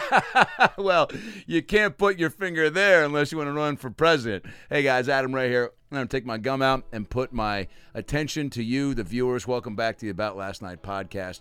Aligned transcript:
well, 0.78 1.10
you 1.46 1.62
can't 1.62 1.96
put 1.96 2.18
your 2.18 2.30
finger 2.30 2.70
there 2.70 3.04
unless 3.04 3.32
you 3.32 3.38
want 3.38 3.48
to 3.48 3.52
run 3.52 3.76
for 3.76 3.90
president. 3.90 4.44
Hey 4.68 4.82
guys, 4.82 5.08
Adam 5.08 5.34
right 5.34 5.50
here. 5.50 5.72
I'm 5.90 5.96
going 5.96 6.08
to 6.08 6.16
take 6.16 6.24
my 6.24 6.38
gum 6.38 6.62
out 6.62 6.84
and 6.92 7.08
put 7.08 7.32
my 7.32 7.68
attention 7.92 8.48
to 8.50 8.62
you, 8.62 8.94
the 8.94 9.04
viewers. 9.04 9.46
Welcome 9.46 9.76
back 9.76 9.98
to 9.98 10.06
the 10.06 10.10
About 10.10 10.36
Last 10.36 10.62
Night 10.62 10.82
podcast. 10.82 11.40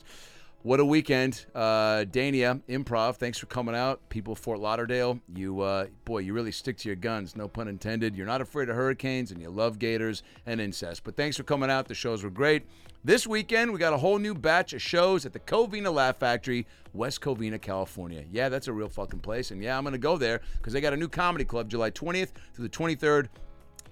What 0.63 0.79
a 0.79 0.85
weekend. 0.85 1.47
Uh, 1.55 2.05
Dania, 2.05 2.61
improv, 2.69 3.15
thanks 3.15 3.39
for 3.39 3.47
coming 3.47 3.73
out. 3.73 4.07
People 4.09 4.33
of 4.33 4.39
Fort 4.39 4.59
Lauderdale, 4.59 5.19
you, 5.33 5.61
uh, 5.61 5.87
boy, 6.05 6.19
you 6.19 6.33
really 6.33 6.51
stick 6.51 6.77
to 6.77 6.89
your 6.89 6.95
guns, 6.95 7.35
no 7.35 7.47
pun 7.47 7.67
intended. 7.67 8.15
You're 8.15 8.27
not 8.27 8.41
afraid 8.41 8.69
of 8.69 8.75
hurricanes 8.75 9.31
and 9.31 9.41
you 9.41 9.49
love 9.49 9.79
gators 9.79 10.21
and 10.45 10.61
incest. 10.61 11.03
But 11.03 11.15
thanks 11.15 11.35
for 11.35 11.41
coming 11.41 11.71
out. 11.71 11.87
The 11.87 11.95
shows 11.95 12.23
were 12.23 12.29
great. 12.29 12.67
This 13.03 13.25
weekend, 13.25 13.73
we 13.73 13.79
got 13.79 13.93
a 13.93 13.97
whole 13.97 14.19
new 14.19 14.35
batch 14.35 14.73
of 14.73 14.83
shows 14.83 15.25
at 15.25 15.33
the 15.33 15.39
Covina 15.39 15.91
Laugh 15.91 16.17
Factory, 16.17 16.67
West 16.93 17.21
Covina, 17.21 17.59
California. 17.59 18.23
Yeah, 18.31 18.49
that's 18.49 18.67
a 18.67 18.73
real 18.73 18.89
fucking 18.89 19.21
place. 19.21 19.49
And 19.49 19.63
yeah, 19.63 19.75
I'm 19.75 19.83
going 19.83 19.93
to 19.93 19.97
go 19.97 20.15
there 20.15 20.41
because 20.57 20.73
they 20.73 20.81
got 20.81 20.93
a 20.93 20.97
new 20.97 21.09
comedy 21.09 21.43
club 21.43 21.69
July 21.69 21.89
20th 21.89 22.33
through 22.53 22.67
the 22.67 22.69
23rd. 22.69 23.29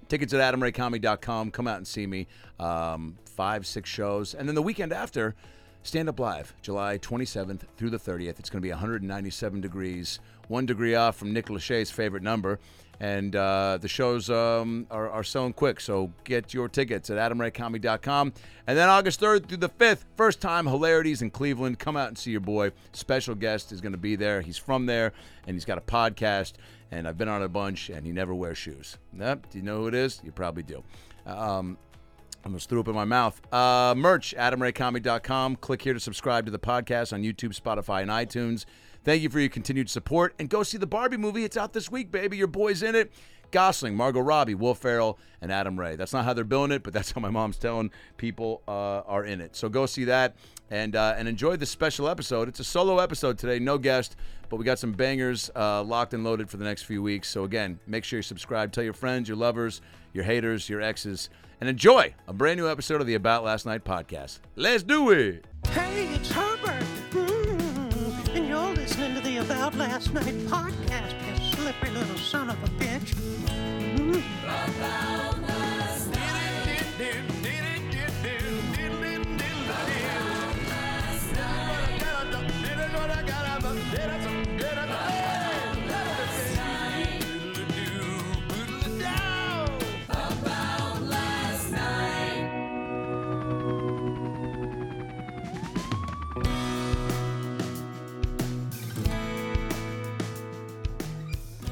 Tickets 0.07 0.33
at 0.35 0.53
adamraycomedy.com. 0.53 1.49
Come 1.49 1.67
out 1.67 1.77
and 1.77 1.87
see 1.87 2.05
me. 2.05 2.27
Um, 2.59 3.17
five, 3.25 3.65
six 3.65 3.89
shows. 3.89 4.35
And 4.35 4.47
then 4.47 4.53
the 4.53 4.61
weekend 4.61 4.93
after, 4.93 5.33
Stand 5.83 6.09
Up 6.09 6.19
Live, 6.19 6.53
July 6.61 6.97
27th 6.97 7.61
through 7.77 7.89
the 7.89 7.97
30th. 7.97 8.39
It's 8.39 8.49
going 8.49 8.61
to 8.61 8.65
be 8.65 8.71
197 8.71 9.61
degrees, 9.61 10.19
one 10.47 10.65
degree 10.65 10.95
off 10.95 11.15
from 11.15 11.33
Nick 11.33 11.47
Lachey's 11.47 11.89
favorite 11.89 12.23
number. 12.23 12.59
And 13.01 13.33
uh, 13.33 13.77
the 13.79 13.87
shows 13.87 14.29
um, 14.29 14.85
are, 14.91 15.09
are 15.09 15.23
selling 15.23 15.53
quick, 15.53 15.79
so 15.79 16.11
get 16.25 16.53
your 16.53 16.67
tickets 16.67 17.09
at 17.09 17.17
adamraycomedy.com. 17.17 18.33
And 18.67 18.77
then 18.77 18.89
August 18.89 19.21
3rd 19.21 19.47
through 19.47 19.57
the 19.57 19.69
5th, 19.69 20.03
first 20.17 20.41
time 20.41 20.65
hilarities 20.65 21.21
in 21.21 21.31
Cleveland. 21.31 21.79
Come 21.79 21.95
out 21.95 22.09
and 22.09 22.17
see 22.17 22.31
your 22.31 22.41
boy. 22.41 22.71
Special 22.91 23.35
guest 23.35 23.71
is 23.71 23.79
going 23.79 23.93
to 23.93 23.97
be 23.97 24.17
there. 24.17 24.41
He's 24.41 24.57
from 24.57 24.85
there, 24.85 25.13
and 25.47 25.55
he's 25.55 25.63
got 25.63 25.77
a 25.77 25.81
podcast. 25.81 26.53
And 26.91 27.07
I've 27.07 27.17
been 27.17 27.29
on 27.29 27.41
a 27.41 27.47
bunch, 27.47 27.89
and 27.89 28.05
he 28.05 28.11
never 28.11 28.35
wears 28.35 28.57
shoes. 28.57 28.97
Yep. 29.17 29.49
Do 29.51 29.57
you 29.57 29.63
know 29.63 29.77
who 29.77 29.87
it 29.87 29.93
is? 29.93 30.19
You 30.25 30.33
probably 30.33 30.63
do. 30.63 30.83
Um, 31.25 31.77
I 31.88 31.88
almost 32.45 32.69
threw 32.69 32.79
up 32.79 32.87
in 32.87 32.95
my 32.95 33.05
mouth. 33.05 33.41
Uh, 33.53 33.93
merch, 33.95 34.33
adamraycomedy.com. 34.37 35.57
Click 35.57 35.81
here 35.81 35.93
to 35.93 35.99
subscribe 35.99 36.45
to 36.45 36.51
the 36.51 36.59
podcast 36.59 37.13
on 37.13 37.23
YouTube, 37.23 37.59
Spotify, 37.59 38.01
and 38.01 38.11
iTunes. 38.11 38.65
Thank 39.03 39.21
you 39.21 39.29
for 39.29 39.39
your 39.39 39.49
continued 39.49 39.89
support. 39.89 40.33
And 40.39 40.49
go 40.49 40.63
see 40.63 40.77
the 40.77 40.87
Barbie 40.87 41.17
movie. 41.17 41.43
It's 41.43 41.57
out 41.57 41.73
this 41.73 41.89
week, 41.89 42.11
baby. 42.11 42.37
Your 42.37 42.47
boy's 42.47 42.83
in 42.83 42.95
it. 42.95 43.11
Gosling, 43.51 43.95
Margot 43.95 44.19
Robbie, 44.19 44.53
Will 44.53 44.75
Ferrell, 44.75 45.17
and 45.41 45.51
Adam 45.51 45.79
Ray. 45.79 45.95
That's 45.95 46.13
not 46.13 46.25
how 46.25 46.33
they're 46.33 46.43
billing 46.43 46.71
it, 46.71 46.83
but 46.83 46.93
that's 46.93 47.11
how 47.11 47.21
my 47.21 47.29
mom's 47.29 47.57
telling 47.57 47.91
people 48.17 48.61
uh, 48.67 49.01
are 49.07 49.25
in 49.25 49.41
it. 49.41 49.55
So 49.55 49.69
go 49.69 49.85
see 49.85 50.03
that 50.05 50.35
and 50.69 50.95
uh, 50.95 51.15
and 51.17 51.27
enjoy 51.27 51.55
this 51.55 51.69
special 51.69 52.07
episode. 52.07 52.47
It's 52.47 52.59
a 52.59 52.63
solo 52.63 52.99
episode 52.99 53.37
today, 53.37 53.59
no 53.59 53.77
guest, 53.77 54.15
but 54.49 54.57
we 54.57 54.65
got 54.65 54.79
some 54.79 54.91
bangers 54.91 55.49
uh, 55.55 55.83
locked 55.83 56.13
and 56.13 56.23
loaded 56.23 56.49
for 56.49 56.57
the 56.57 56.65
next 56.65 56.83
few 56.83 57.01
weeks. 57.01 57.27
So 57.27 57.43
again, 57.43 57.79
make 57.87 58.03
sure 58.03 58.19
you 58.19 58.23
subscribe. 58.23 58.71
Tell 58.71 58.83
your 58.83 58.93
friends, 58.93 59.27
your 59.27 59.37
lovers, 59.37 59.81
your 60.13 60.23
haters, 60.23 60.69
your 60.69 60.81
exes, 60.81 61.29
and 61.59 61.69
enjoy 61.69 62.13
a 62.27 62.33
brand 62.33 62.59
new 62.59 62.69
episode 62.69 63.01
of 63.01 63.07
the 63.07 63.15
About 63.15 63.43
Last 63.43 63.65
Night 63.65 63.83
podcast. 63.83 64.39
Let's 64.55 64.83
do 64.83 65.11
it. 65.11 65.45
Hey, 65.69 66.07
it's 66.13 66.31
Herbert. 66.31 66.83
Mm, 67.11 68.35
and 68.35 68.47
you're 68.47 68.73
listening 68.73 69.15
to 69.15 69.21
the 69.21 69.37
About 69.37 69.75
Last 69.75 70.13
Night 70.13 70.37
podcast, 70.47 71.13
you 71.27 71.51
slippery 71.55 71.91
little 71.91 72.17
son 72.17 72.49
of 72.49 72.63
a 72.63 72.67
bitch. 72.83 73.15
Mm. 73.95 75.38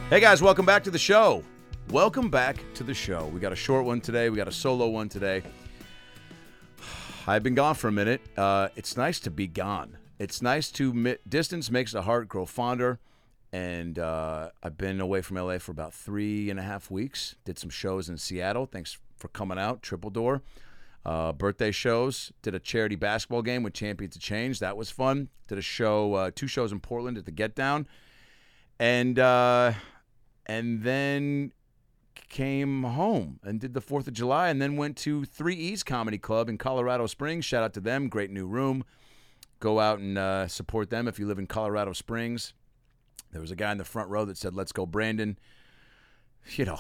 Hey 0.09 0.21
guys, 0.21 0.41
welcome 0.41 0.65
back 0.65 0.85
to 0.85 0.89
the 0.89 0.97
show. 0.97 1.43
Welcome 1.89 2.29
back 2.29 2.63
to 2.75 2.85
the 2.85 2.93
show. 2.93 3.25
We 3.25 3.41
got 3.41 3.51
a 3.51 3.57
short 3.57 3.83
one 3.83 3.99
today. 3.99 4.29
We 4.29 4.37
got 4.37 4.47
a 4.47 4.53
solo 4.53 4.87
one 4.87 5.09
today. 5.09 5.43
I've 7.27 7.43
been 7.43 7.55
gone 7.55 7.75
for 7.75 7.89
a 7.89 7.91
minute. 7.91 8.21
Uh, 8.37 8.69
it's 8.77 8.95
nice 8.95 9.19
to 9.19 9.29
be 9.29 9.47
gone. 9.47 9.97
It's 10.17 10.41
nice 10.41 10.71
to 10.71 10.93
mi- 10.93 11.17
distance 11.27 11.69
makes 11.69 11.91
the 11.91 12.03
heart 12.03 12.29
grow 12.29 12.45
fonder. 12.45 12.99
And 13.51 13.99
uh, 13.99 14.51
I've 14.63 14.77
been 14.77 15.01
away 15.01 15.19
from 15.19 15.35
LA 15.35 15.57
for 15.57 15.73
about 15.73 15.93
three 15.93 16.49
and 16.49 16.57
a 16.57 16.63
half 16.63 16.89
weeks. 16.89 17.35
Did 17.43 17.59
some 17.59 17.69
shows 17.69 18.07
in 18.07 18.17
Seattle. 18.17 18.65
Thanks 18.65 18.97
for 19.17 19.27
coming 19.27 19.59
out. 19.59 19.81
Triple 19.81 20.09
Door. 20.09 20.41
Uh, 21.05 21.33
birthday 21.33 21.71
shows. 21.71 22.31
Did 22.43 22.55
a 22.55 22.59
charity 22.59 22.95
basketball 22.95 23.41
game 23.41 23.61
with 23.61 23.73
Champions 23.73 24.15
of 24.15 24.21
Change. 24.21 24.59
That 24.59 24.77
was 24.77 24.89
fun. 24.89 25.27
Did 25.49 25.57
a 25.57 25.61
show, 25.61 26.13
uh, 26.13 26.31
two 26.33 26.47
shows 26.47 26.71
in 26.71 26.79
Portland 26.79 27.17
at 27.17 27.25
the 27.25 27.31
Get 27.31 27.55
Down. 27.55 27.89
And 28.79 29.19
uh, 29.19 29.73
and 30.47 30.81
then 30.83 31.51
came 32.29 32.83
home 32.83 33.39
and 33.43 33.59
did 33.59 33.73
the 33.73 33.81
4th 33.81 34.07
of 34.07 34.13
July 34.13 34.49
and 34.49 34.61
then 34.61 34.75
went 34.75 34.97
to 34.97 35.23
3 35.25 35.55
E's 35.55 35.83
Comedy 35.83 36.17
Club 36.17 36.49
in 36.49 36.57
Colorado 36.57 37.05
Springs. 37.05 37.45
Shout 37.45 37.63
out 37.63 37.73
to 37.73 37.79
them. 37.79 38.09
Great 38.09 38.31
new 38.31 38.47
room. 38.47 38.83
Go 39.59 39.79
out 39.79 39.99
and 39.99 40.17
uh, 40.17 40.47
support 40.47 40.89
them 40.89 41.07
if 41.07 41.19
you 41.19 41.27
live 41.27 41.39
in 41.39 41.47
Colorado 41.47 41.93
Springs. 41.93 42.53
There 43.31 43.41
was 43.41 43.51
a 43.51 43.55
guy 43.55 43.71
in 43.71 43.77
the 43.77 43.85
front 43.85 44.09
row 44.09 44.25
that 44.25 44.37
said, 44.37 44.55
Let's 44.55 44.71
go, 44.71 44.85
Brandon. 44.85 45.37
You 46.55 46.65
know, 46.65 46.79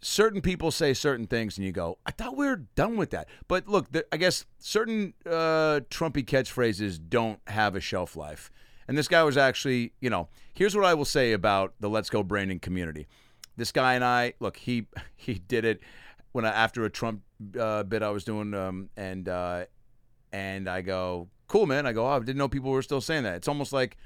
certain 0.00 0.40
people 0.40 0.70
say 0.70 0.94
certain 0.94 1.26
things 1.26 1.58
and 1.58 1.66
you 1.66 1.72
go, 1.72 1.98
I 2.06 2.12
thought 2.12 2.36
we 2.36 2.46
were 2.46 2.64
done 2.74 2.96
with 2.96 3.10
that. 3.10 3.28
But 3.46 3.68
look, 3.68 3.88
I 4.10 4.16
guess 4.16 4.46
certain 4.58 5.14
uh, 5.26 5.80
Trumpy 5.90 6.24
catchphrases 6.24 6.98
don't 7.08 7.40
have 7.46 7.76
a 7.76 7.80
shelf 7.80 8.16
life. 8.16 8.50
And 8.88 8.96
this 8.96 9.06
guy 9.06 9.22
was 9.22 9.36
actually, 9.36 9.92
you 10.00 10.08
know, 10.08 10.28
here's 10.54 10.74
what 10.74 10.86
I 10.86 10.94
will 10.94 11.04
say 11.04 11.32
about 11.32 11.74
the 11.78 11.90
Let's 11.90 12.08
Go 12.08 12.22
Brandon 12.22 12.58
community. 12.58 13.06
This 13.56 13.70
guy 13.70 13.94
and 13.94 14.04
I, 14.04 14.32
look, 14.40 14.56
he 14.56 14.86
he 15.16 15.34
did 15.34 15.64
it 15.64 15.80
when 16.32 16.44
I, 16.44 16.50
after 16.50 16.84
a 16.84 16.90
Trump 16.90 17.22
uh, 17.58 17.82
bit 17.82 18.02
I 18.02 18.10
was 18.10 18.24
doing, 18.24 18.54
um, 18.54 18.88
and 18.96 19.28
uh, 19.28 19.66
and 20.32 20.68
I 20.68 20.80
go, 20.80 21.28
cool, 21.46 21.66
man. 21.66 21.86
I 21.86 21.92
go, 21.92 22.06
oh, 22.06 22.10
I 22.10 22.18
didn't 22.20 22.38
know 22.38 22.48
people 22.48 22.70
were 22.70 22.82
still 22.82 23.00
saying 23.00 23.24
that. 23.24 23.36
It's 23.36 23.48
almost 23.48 23.72
like 23.72 23.96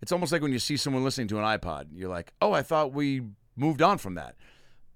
it's 0.00 0.12
almost 0.12 0.32
like 0.32 0.42
when 0.42 0.52
you 0.52 0.58
see 0.58 0.76
someone 0.76 1.04
listening 1.04 1.28
to 1.28 1.38
an 1.38 1.44
iPod, 1.44 1.88
you're 1.92 2.08
like, 2.08 2.32
oh, 2.40 2.52
I 2.52 2.62
thought 2.62 2.92
we 2.92 3.22
moved 3.56 3.82
on 3.82 3.98
from 3.98 4.14
that. 4.14 4.36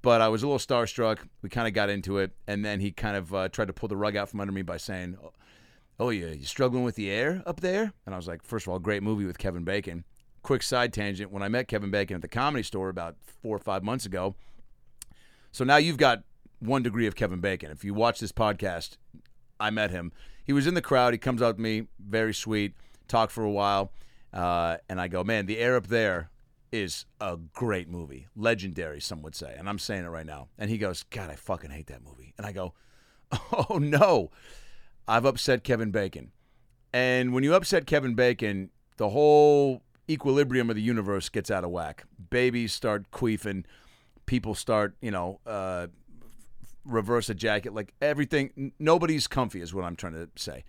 But 0.00 0.20
I 0.20 0.28
was 0.28 0.42
a 0.42 0.46
little 0.46 0.58
starstruck. 0.58 1.18
We 1.42 1.48
kind 1.48 1.68
of 1.68 1.74
got 1.74 1.88
into 1.88 2.18
it, 2.18 2.32
and 2.46 2.64
then 2.64 2.80
he 2.80 2.90
kind 2.92 3.16
of 3.16 3.34
uh, 3.34 3.48
tried 3.48 3.66
to 3.66 3.72
pull 3.72 3.88
the 3.88 3.96
rug 3.96 4.16
out 4.16 4.28
from 4.28 4.40
under 4.40 4.52
me 4.52 4.62
by 4.62 4.76
saying, 4.76 5.16
oh, 5.98 6.10
you 6.10 6.26
you 6.28 6.44
struggling 6.44 6.84
with 6.84 6.96
the 6.96 7.10
air 7.10 7.42
up 7.46 7.60
there? 7.60 7.92
And 8.06 8.14
I 8.14 8.18
was 8.18 8.28
like, 8.28 8.42
first 8.42 8.66
of 8.66 8.72
all, 8.72 8.78
great 8.78 9.02
movie 9.02 9.24
with 9.24 9.38
Kevin 9.38 9.64
Bacon. 9.64 10.04
Quick 10.42 10.62
side 10.62 10.92
tangent: 10.92 11.30
when 11.30 11.42
I 11.42 11.48
met 11.48 11.68
Kevin 11.68 11.90
Bacon 11.90 12.16
at 12.16 12.22
the 12.22 12.28
Comedy 12.28 12.62
Store 12.62 12.88
about 12.88 13.16
four 13.42 13.56
or 13.56 13.60
five 13.60 13.82
months 13.82 14.06
ago, 14.06 14.34
so 15.52 15.64
now 15.64 15.76
you've 15.76 15.98
got 15.98 16.22
one 16.58 16.82
degree 16.82 17.06
of 17.06 17.14
Kevin 17.14 17.40
Bacon. 17.40 17.70
If 17.70 17.84
you 17.84 17.94
watch 17.94 18.20
this 18.20 18.32
podcast, 18.32 18.96
I 19.60 19.70
met 19.70 19.90
him. 19.90 20.12
He 20.44 20.52
was 20.52 20.66
in 20.66 20.74
the 20.74 20.82
crowd. 20.82 21.14
He 21.14 21.18
comes 21.18 21.40
up 21.40 21.56
to 21.56 21.62
me, 21.62 21.86
very 21.98 22.34
sweet, 22.34 22.74
talk 23.06 23.30
for 23.30 23.44
a 23.44 23.50
while, 23.50 23.92
uh, 24.32 24.78
and 24.88 25.00
I 25.00 25.08
go, 25.08 25.22
man, 25.22 25.46
the 25.46 25.58
air 25.58 25.76
up 25.76 25.86
there 25.86 26.30
is 26.72 27.04
a 27.20 27.36
great 27.52 27.88
movie, 27.88 28.26
legendary, 28.34 29.00
some 29.00 29.22
would 29.22 29.34
say, 29.34 29.54
and 29.56 29.68
I'm 29.68 29.78
saying 29.78 30.04
it 30.04 30.08
right 30.08 30.26
now. 30.26 30.48
And 30.58 30.70
he 30.70 30.78
goes, 30.78 31.04
God, 31.04 31.30
I 31.30 31.36
fucking 31.36 31.70
hate 31.70 31.88
that 31.88 32.02
movie. 32.02 32.32
And 32.38 32.46
I 32.46 32.52
go, 32.52 32.74
Oh 33.52 33.78
no. 33.78 34.30
I've 35.06 35.24
upset 35.24 35.64
Kevin 35.64 35.90
Bacon. 35.90 36.32
And 36.92 37.32
when 37.32 37.42
you 37.44 37.54
upset 37.54 37.86
Kevin 37.86 38.14
Bacon, 38.14 38.70
the 38.96 39.10
whole 39.10 39.82
equilibrium 40.08 40.68
of 40.70 40.76
the 40.76 40.82
universe 40.82 41.28
gets 41.28 41.50
out 41.50 41.64
of 41.64 41.70
whack. 41.70 42.04
Babies 42.30 42.72
start 42.72 43.10
queefing. 43.10 43.64
People 44.26 44.54
start, 44.54 44.94
you 45.00 45.10
know, 45.10 45.40
uh, 45.46 45.88
reverse 46.84 47.28
a 47.28 47.34
jacket. 47.34 47.74
Like 47.74 47.94
everything, 48.00 48.72
nobody's 48.78 49.26
comfy, 49.26 49.60
is 49.60 49.72
what 49.72 49.84
I'm 49.84 49.96
trying 49.96 50.14
to 50.14 50.28
say. 50.36 50.64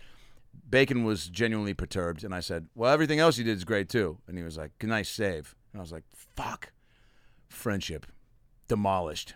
Bacon 0.68 1.04
was 1.04 1.28
genuinely 1.28 1.74
perturbed. 1.74 2.24
And 2.24 2.34
I 2.34 2.40
said, 2.40 2.68
Well, 2.74 2.92
everything 2.92 3.18
else 3.18 3.38
you 3.38 3.44
did 3.44 3.56
is 3.56 3.64
great 3.64 3.88
too. 3.88 4.18
And 4.26 4.38
he 4.38 4.44
was 4.44 4.56
like, 4.56 4.70
Nice 4.82 5.10
save. 5.10 5.54
And 5.72 5.80
I 5.80 5.82
was 5.82 5.92
like, 5.92 6.04
Fuck. 6.14 6.72
Friendship 7.48 8.06
demolished. 8.66 9.34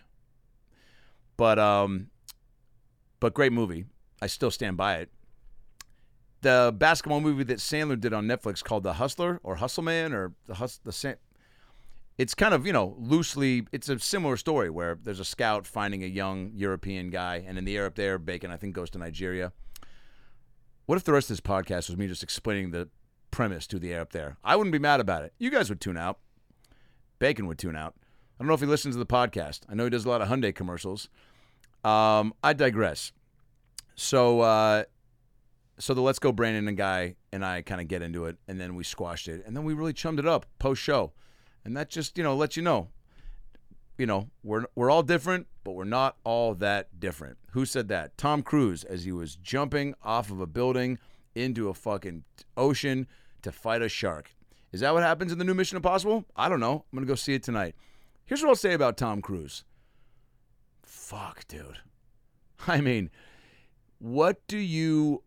But, 1.37 1.59
um, 1.59 2.09
but 3.19 3.33
great 3.33 3.53
movie. 3.53 3.85
I 4.21 4.27
still 4.27 4.51
stand 4.51 4.77
by 4.77 4.95
it. 4.97 5.09
The 6.41 6.73
basketball 6.77 7.19
movie 7.19 7.43
that 7.45 7.57
Sandler 7.57 7.99
did 7.99 8.13
on 8.13 8.25
Netflix 8.25 8.63
called 8.63 8.83
The 8.83 8.93
Hustler 8.93 9.39
or 9.43 9.57
Hustleman 9.57 10.13
or 10.13 10.33
the 10.45 10.55
Hus- 10.55 10.79
the 10.83 10.91
San- 10.91 11.17
it's 12.17 12.33
kind 12.33 12.53
of 12.53 12.65
you 12.65 12.73
know 12.73 12.95
loosely 12.97 13.65
it's 13.71 13.89
a 13.89 13.99
similar 13.99 14.37
story 14.37 14.69
where 14.69 14.97
there's 15.01 15.19
a 15.19 15.25
scout 15.25 15.65
finding 15.67 16.03
a 16.03 16.07
young 16.07 16.51
European 16.53 17.09
guy 17.09 17.43
and 17.45 17.57
in 17.57 17.65
the 17.65 17.75
air 17.77 17.85
up 17.85 17.95
there 17.95 18.17
Bacon 18.17 18.51
I 18.51 18.57
think 18.57 18.73
goes 18.73 18.89
to 18.91 18.97
Nigeria. 18.99 19.51
What 20.85 20.97
if 20.97 21.03
the 21.03 21.13
rest 21.13 21.29
of 21.29 21.35
this 21.37 21.41
podcast 21.41 21.89
was 21.89 21.97
me 21.97 22.07
just 22.07 22.23
explaining 22.23 22.71
the 22.71 22.89
premise 23.31 23.67
to 23.67 23.79
the 23.79 23.93
air 23.93 24.01
up 24.01 24.11
there. 24.11 24.37
I 24.43 24.55
wouldn't 24.55 24.71
be 24.71 24.79
mad 24.79 24.99
about 24.99 25.23
it. 25.23 25.33
You 25.37 25.49
guys 25.49 25.69
would 25.69 25.81
tune 25.81 25.97
out. 25.97 26.19
Bacon 27.19 27.47
would 27.47 27.57
tune 27.57 27.75
out. 27.75 27.95
I 27.99 28.43
don't 28.43 28.47
know 28.47 28.53
if 28.53 28.59
he 28.61 28.65
listens 28.65 28.95
to 28.95 28.99
the 28.99 29.05
podcast. 29.05 29.61
I 29.69 29.75
know 29.75 29.83
he 29.83 29.89
does 29.89 30.05
a 30.05 30.09
lot 30.09 30.21
of 30.21 30.29
Hyundai 30.29 30.53
commercials. 30.55 31.09
Um, 31.83 32.33
I 32.43 32.53
digress. 32.53 33.11
So, 33.99 34.39
uh, 34.39 34.85
so 35.77 35.93
the 35.93 35.99
Let's 35.99 36.19
Go 36.19 36.31
Brandon 36.31 36.69
and 36.69 36.77
guy 36.77 37.15
and 37.33 37.43
I 37.43 37.61
kind 37.61 37.81
of 37.81 37.89
get 37.89 38.01
into 38.01 38.27
it, 38.27 38.37
and 38.47 38.59
then 38.59 38.75
we 38.75 38.85
squashed 38.85 39.27
it, 39.27 39.43
and 39.45 39.53
then 39.53 39.65
we 39.65 39.73
really 39.73 39.91
chummed 39.91 40.19
it 40.19 40.25
up 40.25 40.45
post 40.57 40.81
show, 40.81 41.11
and 41.65 41.75
that 41.75 41.89
just 41.89 42.17
you 42.17 42.23
know 42.23 42.33
lets 42.33 42.55
you 42.55 42.63
know, 42.63 42.87
you 43.97 44.05
know 44.05 44.29
we're 44.41 44.63
we're 44.73 44.89
all 44.89 45.03
different, 45.03 45.47
but 45.65 45.73
we're 45.73 45.83
not 45.83 46.15
all 46.23 46.55
that 46.55 46.97
different. 46.97 47.39
Who 47.51 47.65
said 47.65 47.89
that? 47.89 48.17
Tom 48.17 48.41
Cruise 48.41 48.85
as 48.85 49.03
he 49.03 49.11
was 49.11 49.35
jumping 49.35 49.93
off 50.01 50.31
of 50.31 50.39
a 50.39 50.47
building 50.47 50.97
into 51.35 51.67
a 51.67 51.73
fucking 51.73 52.23
ocean 52.55 53.05
to 53.41 53.51
fight 53.51 53.81
a 53.81 53.89
shark. 53.89 54.33
Is 54.71 54.79
that 54.79 54.93
what 54.93 55.03
happens 55.03 55.33
in 55.33 55.39
the 55.39 55.43
new 55.43 55.53
Mission 55.53 55.75
Impossible? 55.75 56.23
I 56.37 56.47
don't 56.47 56.61
know. 56.61 56.85
I'm 56.89 56.97
gonna 56.97 57.05
go 57.05 57.15
see 57.15 57.33
it 57.33 57.43
tonight. 57.43 57.75
Here's 58.25 58.41
what 58.41 58.47
I'll 58.47 58.55
say 58.55 58.73
about 58.73 58.95
Tom 58.95 59.21
Cruise. 59.21 59.65
Fuck, 60.83 61.45
dude. 61.49 61.79
I 62.65 62.79
mean, 62.79 63.09
what 63.99 64.45
do 64.47 64.57
you 64.57 65.23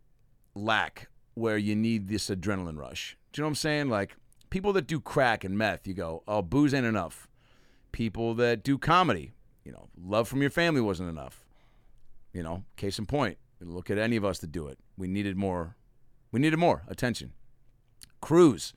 lack 0.54 1.08
where 1.34 1.56
you 1.56 1.76
need 1.76 2.08
this 2.08 2.28
adrenaline 2.28 2.78
rush? 2.78 3.16
Do 3.32 3.40
you 3.40 3.42
know 3.42 3.46
what 3.46 3.50
I'm 3.50 3.54
saying? 3.56 3.88
Like 3.88 4.16
people 4.50 4.72
that 4.74 4.86
do 4.86 5.00
crack 5.00 5.44
and 5.44 5.56
meth, 5.56 5.86
you 5.86 5.94
go, 5.94 6.22
oh, 6.26 6.42
booze 6.42 6.74
ain't 6.74 6.86
enough. 6.86 7.28
People 7.92 8.34
that 8.34 8.64
do 8.64 8.78
comedy, 8.78 9.32
you 9.64 9.72
know, 9.72 9.88
love 10.02 10.28
from 10.28 10.40
your 10.40 10.50
family 10.50 10.80
wasn't 10.80 11.08
enough. 11.08 11.44
You 12.32 12.42
know, 12.42 12.64
case 12.76 12.98
in 12.98 13.06
point, 13.06 13.38
look 13.60 13.90
at 13.90 13.98
any 13.98 14.16
of 14.16 14.24
us 14.24 14.38
that 14.38 14.52
do 14.52 14.66
it. 14.66 14.78
We 14.96 15.06
needed 15.06 15.36
more. 15.36 15.76
We 16.30 16.40
needed 16.40 16.58
more 16.58 16.82
attention. 16.88 17.32
Cruise, 18.20 18.72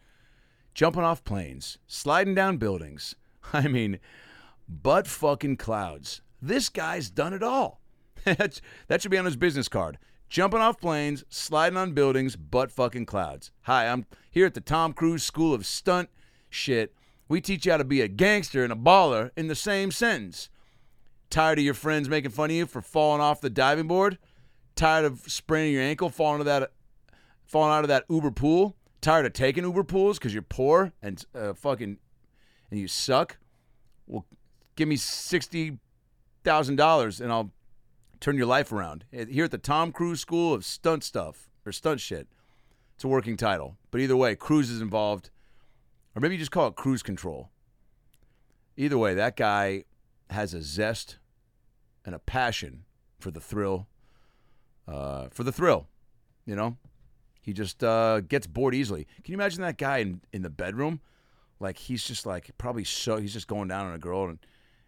jumping 0.73 1.03
off 1.03 1.23
planes, 1.23 1.77
sliding 1.87 2.35
down 2.35 2.57
buildings. 2.57 3.15
I 3.53 3.67
mean, 3.67 3.99
butt 4.67 5.07
fucking 5.07 5.57
clouds. 5.57 6.21
This 6.41 6.67
guy's 6.67 7.09
done 7.09 7.33
it 7.33 7.43
all. 7.43 7.79
That 8.25 9.01
should 9.01 9.11
be 9.11 9.17
on 9.17 9.25
his 9.25 9.35
business 9.35 9.67
card. 9.67 9.97
Jumping 10.27 10.59
off 10.59 10.79
planes, 10.79 11.23
sliding 11.29 11.77
on 11.77 11.93
buildings, 11.93 12.35
butt 12.35 12.71
fucking 12.71 13.05
clouds. 13.05 13.51
Hi, 13.63 13.87
I'm 13.87 14.05
here 14.31 14.45
at 14.45 14.55
the 14.55 14.61
Tom 14.61 14.93
Cruise 14.93 15.23
School 15.23 15.53
of 15.53 15.65
Stunt 15.65 16.09
Shit. 16.49 16.93
We 17.27 17.41
teach 17.41 17.65
you 17.65 17.71
how 17.71 17.77
to 17.77 17.83
be 17.83 18.01
a 18.01 18.07
gangster 18.07 18.63
and 18.63 18.73
a 18.73 18.75
baller 18.75 19.31
in 19.35 19.47
the 19.47 19.55
same 19.55 19.91
sentence. 19.91 20.49
Tired 21.29 21.59
of 21.59 21.65
your 21.65 21.73
friends 21.73 22.09
making 22.09 22.31
fun 22.31 22.49
of 22.49 22.55
you 22.55 22.65
for 22.65 22.81
falling 22.81 23.21
off 23.21 23.41
the 23.41 23.49
diving 23.49 23.87
board? 23.87 24.17
Tired 24.75 25.05
of 25.05 25.19
spraining 25.27 25.73
your 25.73 25.83
ankle, 25.83 26.09
falling 26.09 26.43
that, 26.43 26.71
falling 27.45 27.71
out 27.71 27.83
of 27.83 27.87
that 27.89 28.05
Uber 28.09 28.31
pool? 28.31 28.75
Tired 29.01 29.25
of 29.25 29.33
taking 29.33 29.63
Uber 29.63 29.83
pools 29.83 30.17
because 30.17 30.33
you're 30.33 30.43
poor 30.43 30.91
and 31.01 31.23
uh, 31.35 31.53
fucking 31.53 31.97
and 32.71 32.79
you 32.79 32.87
suck? 32.87 33.37
Well, 34.07 34.25
give 34.75 34.87
me 34.87 34.95
sixty 34.95 35.77
thousand 36.43 36.75
dollars 36.75 37.21
and 37.21 37.31
I'll 37.31 37.51
turn 38.19 38.37
your 38.37 38.45
life 38.45 38.71
around. 38.71 39.05
Here 39.11 39.45
at 39.45 39.51
the 39.51 39.57
Tom 39.57 39.91
Cruise 39.91 40.19
School 40.19 40.53
of 40.53 40.65
Stunt 40.65 41.03
Stuff 41.03 41.49
or 41.65 41.71
Stunt 41.71 41.99
Shit. 41.99 42.27
It's 42.95 43.03
a 43.03 43.07
working 43.07 43.35
title, 43.35 43.77
but 43.91 43.99
either 43.99 44.15
way, 44.15 44.35
Cruise 44.35 44.69
is 44.69 44.81
involved, 44.81 45.29
or 46.15 46.21
maybe 46.21 46.35
you 46.35 46.39
just 46.39 46.51
call 46.51 46.67
it 46.67 46.75
Cruise 46.75 47.03
Control. 47.03 47.49
Either 48.77 48.97
way, 48.97 49.13
that 49.13 49.35
guy 49.35 49.83
has 50.29 50.53
a 50.53 50.61
zest 50.61 51.17
and 52.05 52.15
a 52.15 52.19
passion 52.19 52.85
for 53.19 53.31
the 53.31 53.41
thrill. 53.41 53.87
Uh, 54.87 55.27
for 55.31 55.43
the 55.43 55.51
thrill, 55.51 55.87
you 56.45 56.55
know, 56.55 56.77
he 57.41 57.53
just 57.53 57.83
uh, 57.83 58.21
gets 58.21 58.47
bored 58.47 58.75
easily. 58.75 59.07
Can 59.23 59.33
you 59.33 59.37
imagine 59.37 59.61
that 59.61 59.77
guy 59.77 59.97
in, 59.97 60.21
in 60.31 60.41
the 60.41 60.49
bedroom? 60.49 61.01
Like 61.59 61.77
he's 61.77 62.03
just 62.03 62.25
like 62.25 62.51
probably 62.57 62.83
so 62.83 63.17
he's 63.17 63.33
just 63.33 63.47
going 63.47 63.67
down 63.67 63.87
on 63.87 63.93
a 63.93 63.97
girl 63.97 64.25
and 64.25 64.39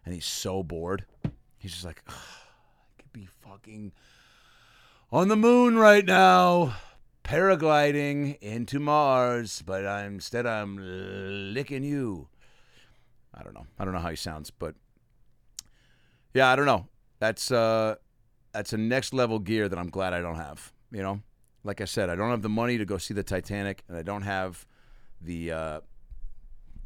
and 0.06 0.14
he's 0.14 0.26
so 0.26 0.64
bored. 0.64 1.06
He's 1.58 1.74
just 1.74 1.84
like, 1.84 2.02
could 2.06 2.16
be 3.18 3.28
fucking 3.42 3.92
on 5.12 5.28
the 5.28 5.36
moon 5.36 5.78
right 5.78 6.06
now, 6.06 6.76
paragliding 7.24 8.38
into 8.42 8.80
Mars, 8.80 9.64
but 9.66 9.86
I'm 9.88 10.16
instead 10.16 10.46
I'm 10.46 10.78
licking 11.54 11.84
you. 11.84 12.28
I 13.34 13.44
don't 13.44 13.54
know. 13.54 13.66
I 13.80 13.86
don't 13.86 13.94
know 13.94 14.00
how 14.00 14.10
he 14.10 14.16
sounds, 14.16 14.52
but 14.52 14.76
yeah, 16.34 16.50
I 16.50 16.56
don't 16.56 16.66
know. 16.66 16.88
That's 17.20 17.52
uh, 17.52 17.96
that's 18.52 18.74
a 18.74 18.78
next 18.78 19.14
level 19.14 19.40
gear 19.40 19.68
that 19.68 19.80
I'm 19.80 19.90
glad 19.90 20.14
I 20.14 20.22
don't 20.22 20.36
have. 20.36 20.72
You 20.92 21.02
know, 21.02 21.22
like 21.64 21.82
I 21.82 21.86
said, 21.86 22.10
I 22.10 22.16
don't 22.16 22.30
have 22.30 22.44
the 22.44 22.50
money 22.50 22.78
to 22.78 22.86
go 22.86 22.98
see 22.98 23.14
the 23.14 23.24
Titanic, 23.24 23.84
and 23.88 23.98
I 23.98 24.04
don't 24.04 24.24
have 24.24 24.68
the 25.22 25.52
uh, 25.52 25.80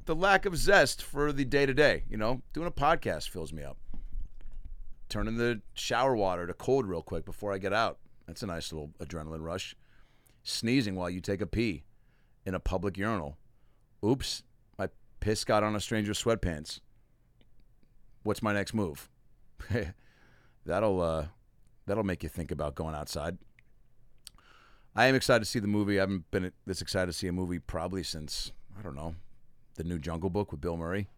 the 0.05 0.15
lack 0.15 0.45
of 0.45 0.55
zest 0.55 1.03
for 1.03 1.33
the 1.33 1.43
day 1.43 1.65
to 1.65 1.73
day. 1.73 2.03
You 2.09 2.15
know, 2.15 2.41
doing 2.53 2.67
a 2.67 2.71
podcast 2.71 3.29
fills 3.29 3.51
me 3.51 3.63
up. 3.63 3.77
Turning 5.11 5.35
the 5.35 5.61
shower 5.73 6.15
water 6.15 6.47
to 6.47 6.53
cold 6.53 6.85
real 6.85 7.01
quick 7.01 7.25
before 7.25 7.51
I 7.51 7.57
get 7.57 7.73
out. 7.73 7.97
That's 8.27 8.43
a 8.43 8.47
nice 8.47 8.71
little 8.71 8.91
adrenaline 8.99 9.43
rush. 9.43 9.75
Sneezing 10.41 10.95
while 10.95 11.09
you 11.09 11.19
take 11.19 11.41
a 11.41 11.45
pee 11.45 11.83
in 12.45 12.55
a 12.55 12.61
public 12.61 12.97
urinal. 12.97 13.35
Oops, 14.05 14.43
my 14.79 14.87
piss 15.19 15.43
got 15.43 15.63
on 15.63 15.75
a 15.75 15.81
stranger's 15.81 16.23
sweatpants. 16.23 16.79
What's 18.23 18.41
my 18.41 18.53
next 18.53 18.73
move? 18.73 19.09
that'll 20.65 21.01
uh, 21.01 21.25
that'll 21.87 22.05
make 22.05 22.23
you 22.23 22.29
think 22.29 22.49
about 22.49 22.75
going 22.75 22.95
outside. 22.95 23.37
I 24.95 25.07
am 25.07 25.15
excited 25.15 25.43
to 25.43 25.49
see 25.49 25.59
the 25.59 25.67
movie. 25.67 25.99
I 25.99 26.03
haven't 26.03 26.31
been 26.31 26.53
this 26.65 26.81
excited 26.81 27.07
to 27.07 27.13
see 27.13 27.27
a 27.27 27.33
movie 27.33 27.59
probably 27.59 28.03
since 28.03 28.53
I 28.79 28.81
don't 28.81 28.95
know 28.95 29.15
the 29.75 29.83
new 29.83 29.99
Jungle 29.99 30.29
Book 30.29 30.53
with 30.53 30.61
Bill 30.61 30.77
Murray. 30.77 31.09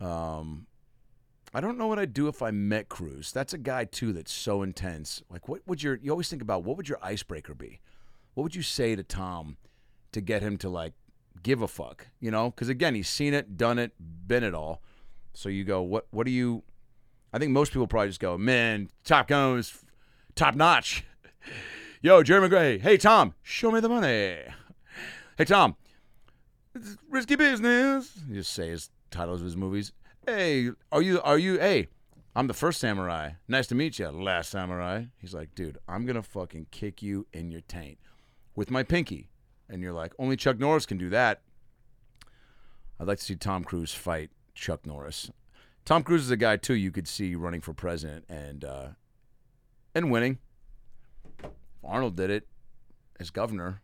Um, 0.00 0.67
I 1.54 1.60
don't 1.60 1.78
know 1.78 1.86
what 1.86 1.98
I'd 1.98 2.12
do 2.12 2.28
if 2.28 2.42
I 2.42 2.50
met 2.50 2.88
Cruise. 2.88 3.32
That's 3.32 3.54
a 3.54 3.58
guy 3.58 3.84
too 3.84 4.12
that's 4.12 4.32
so 4.32 4.62
intense. 4.62 5.22
Like, 5.30 5.48
what 5.48 5.66
would 5.66 5.82
your 5.82 5.96
you 5.96 6.10
always 6.10 6.28
think 6.28 6.42
about? 6.42 6.64
What 6.64 6.76
would 6.76 6.88
your 6.88 6.98
icebreaker 7.02 7.54
be? 7.54 7.80
What 8.34 8.42
would 8.42 8.54
you 8.54 8.62
say 8.62 8.94
to 8.94 9.02
Tom 9.02 9.56
to 10.12 10.20
get 10.20 10.42
him 10.42 10.56
to 10.58 10.68
like 10.68 10.92
give 11.42 11.62
a 11.62 11.68
fuck? 11.68 12.06
You 12.20 12.30
know, 12.30 12.50
because 12.50 12.68
again, 12.68 12.94
he's 12.94 13.08
seen 13.08 13.34
it, 13.34 13.56
done 13.56 13.78
it, 13.78 13.92
been 13.98 14.44
it 14.44 14.54
all. 14.54 14.82
So 15.32 15.48
you 15.48 15.64
go, 15.64 15.82
what? 15.82 16.06
What 16.10 16.26
do 16.26 16.32
you? 16.32 16.62
I 17.32 17.38
think 17.38 17.52
most 17.52 17.72
people 17.72 17.86
probably 17.86 18.08
just 18.08 18.20
go, 18.20 18.36
man, 18.38 18.90
Top 19.04 19.28
Gun 19.28 19.62
top 20.34 20.54
notch. 20.54 21.04
Yo, 22.02 22.22
Jerry 22.22 22.40
Maguire. 22.40 22.78
Hey, 22.78 22.96
Tom, 22.96 23.34
show 23.42 23.72
me 23.72 23.80
the 23.80 23.88
money. 23.88 24.36
Hey, 25.36 25.44
Tom, 25.44 25.76
risky 27.10 27.36
business. 27.36 28.12
You 28.28 28.36
just 28.36 28.52
say 28.52 28.68
his 28.68 28.90
titles 29.10 29.40
of 29.40 29.46
his 29.46 29.56
movies. 29.56 29.92
Hey, 30.28 30.72
are 30.92 31.00
you? 31.00 31.22
Are 31.22 31.38
you? 31.38 31.58
Hey, 31.58 31.88
I'm 32.36 32.48
the 32.48 32.52
first 32.52 32.80
samurai. 32.80 33.30
Nice 33.48 33.66
to 33.68 33.74
meet 33.74 33.98
you, 33.98 34.08
last 34.08 34.50
samurai. 34.50 35.06
He's 35.16 35.32
like, 35.32 35.54
dude, 35.54 35.78
I'm 35.88 36.04
gonna 36.04 36.22
fucking 36.22 36.66
kick 36.70 37.02
you 37.02 37.26
in 37.32 37.50
your 37.50 37.62
taint 37.62 37.96
with 38.54 38.70
my 38.70 38.82
pinky. 38.82 39.30
And 39.70 39.80
you're 39.80 39.94
like, 39.94 40.12
only 40.18 40.36
Chuck 40.36 40.58
Norris 40.58 40.84
can 40.84 40.98
do 40.98 41.08
that. 41.08 41.40
I'd 43.00 43.06
like 43.06 43.20
to 43.20 43.24
see 43.24 43.36
Tom 43.36 43.64
Cruise 43.64 43.94
fight 43.94 44.28
Chuck 44.54 44.84
Norris. 44.84 45.30
Tom 45.86 46.02
Cruise 46.02 46.24
is 46.24 46.30
a 46.30 46.36
guy 46.36 46.58
too 46.58 46.74
you 46.74 46.90
could 46.90 47.08
see 47.08 47.34
running 47.34 47.62
for 47.62 47.72
president 47.72 48.26
and 48.28 48.66
uh, 48.66 48.88
and 49.94 50.10
winning. 50.10 50.40
Arnold 51.82 52.16
did 52.16 52.28
it 52.28 52.46
as 53.18 53.30
governor. 53.30 53.80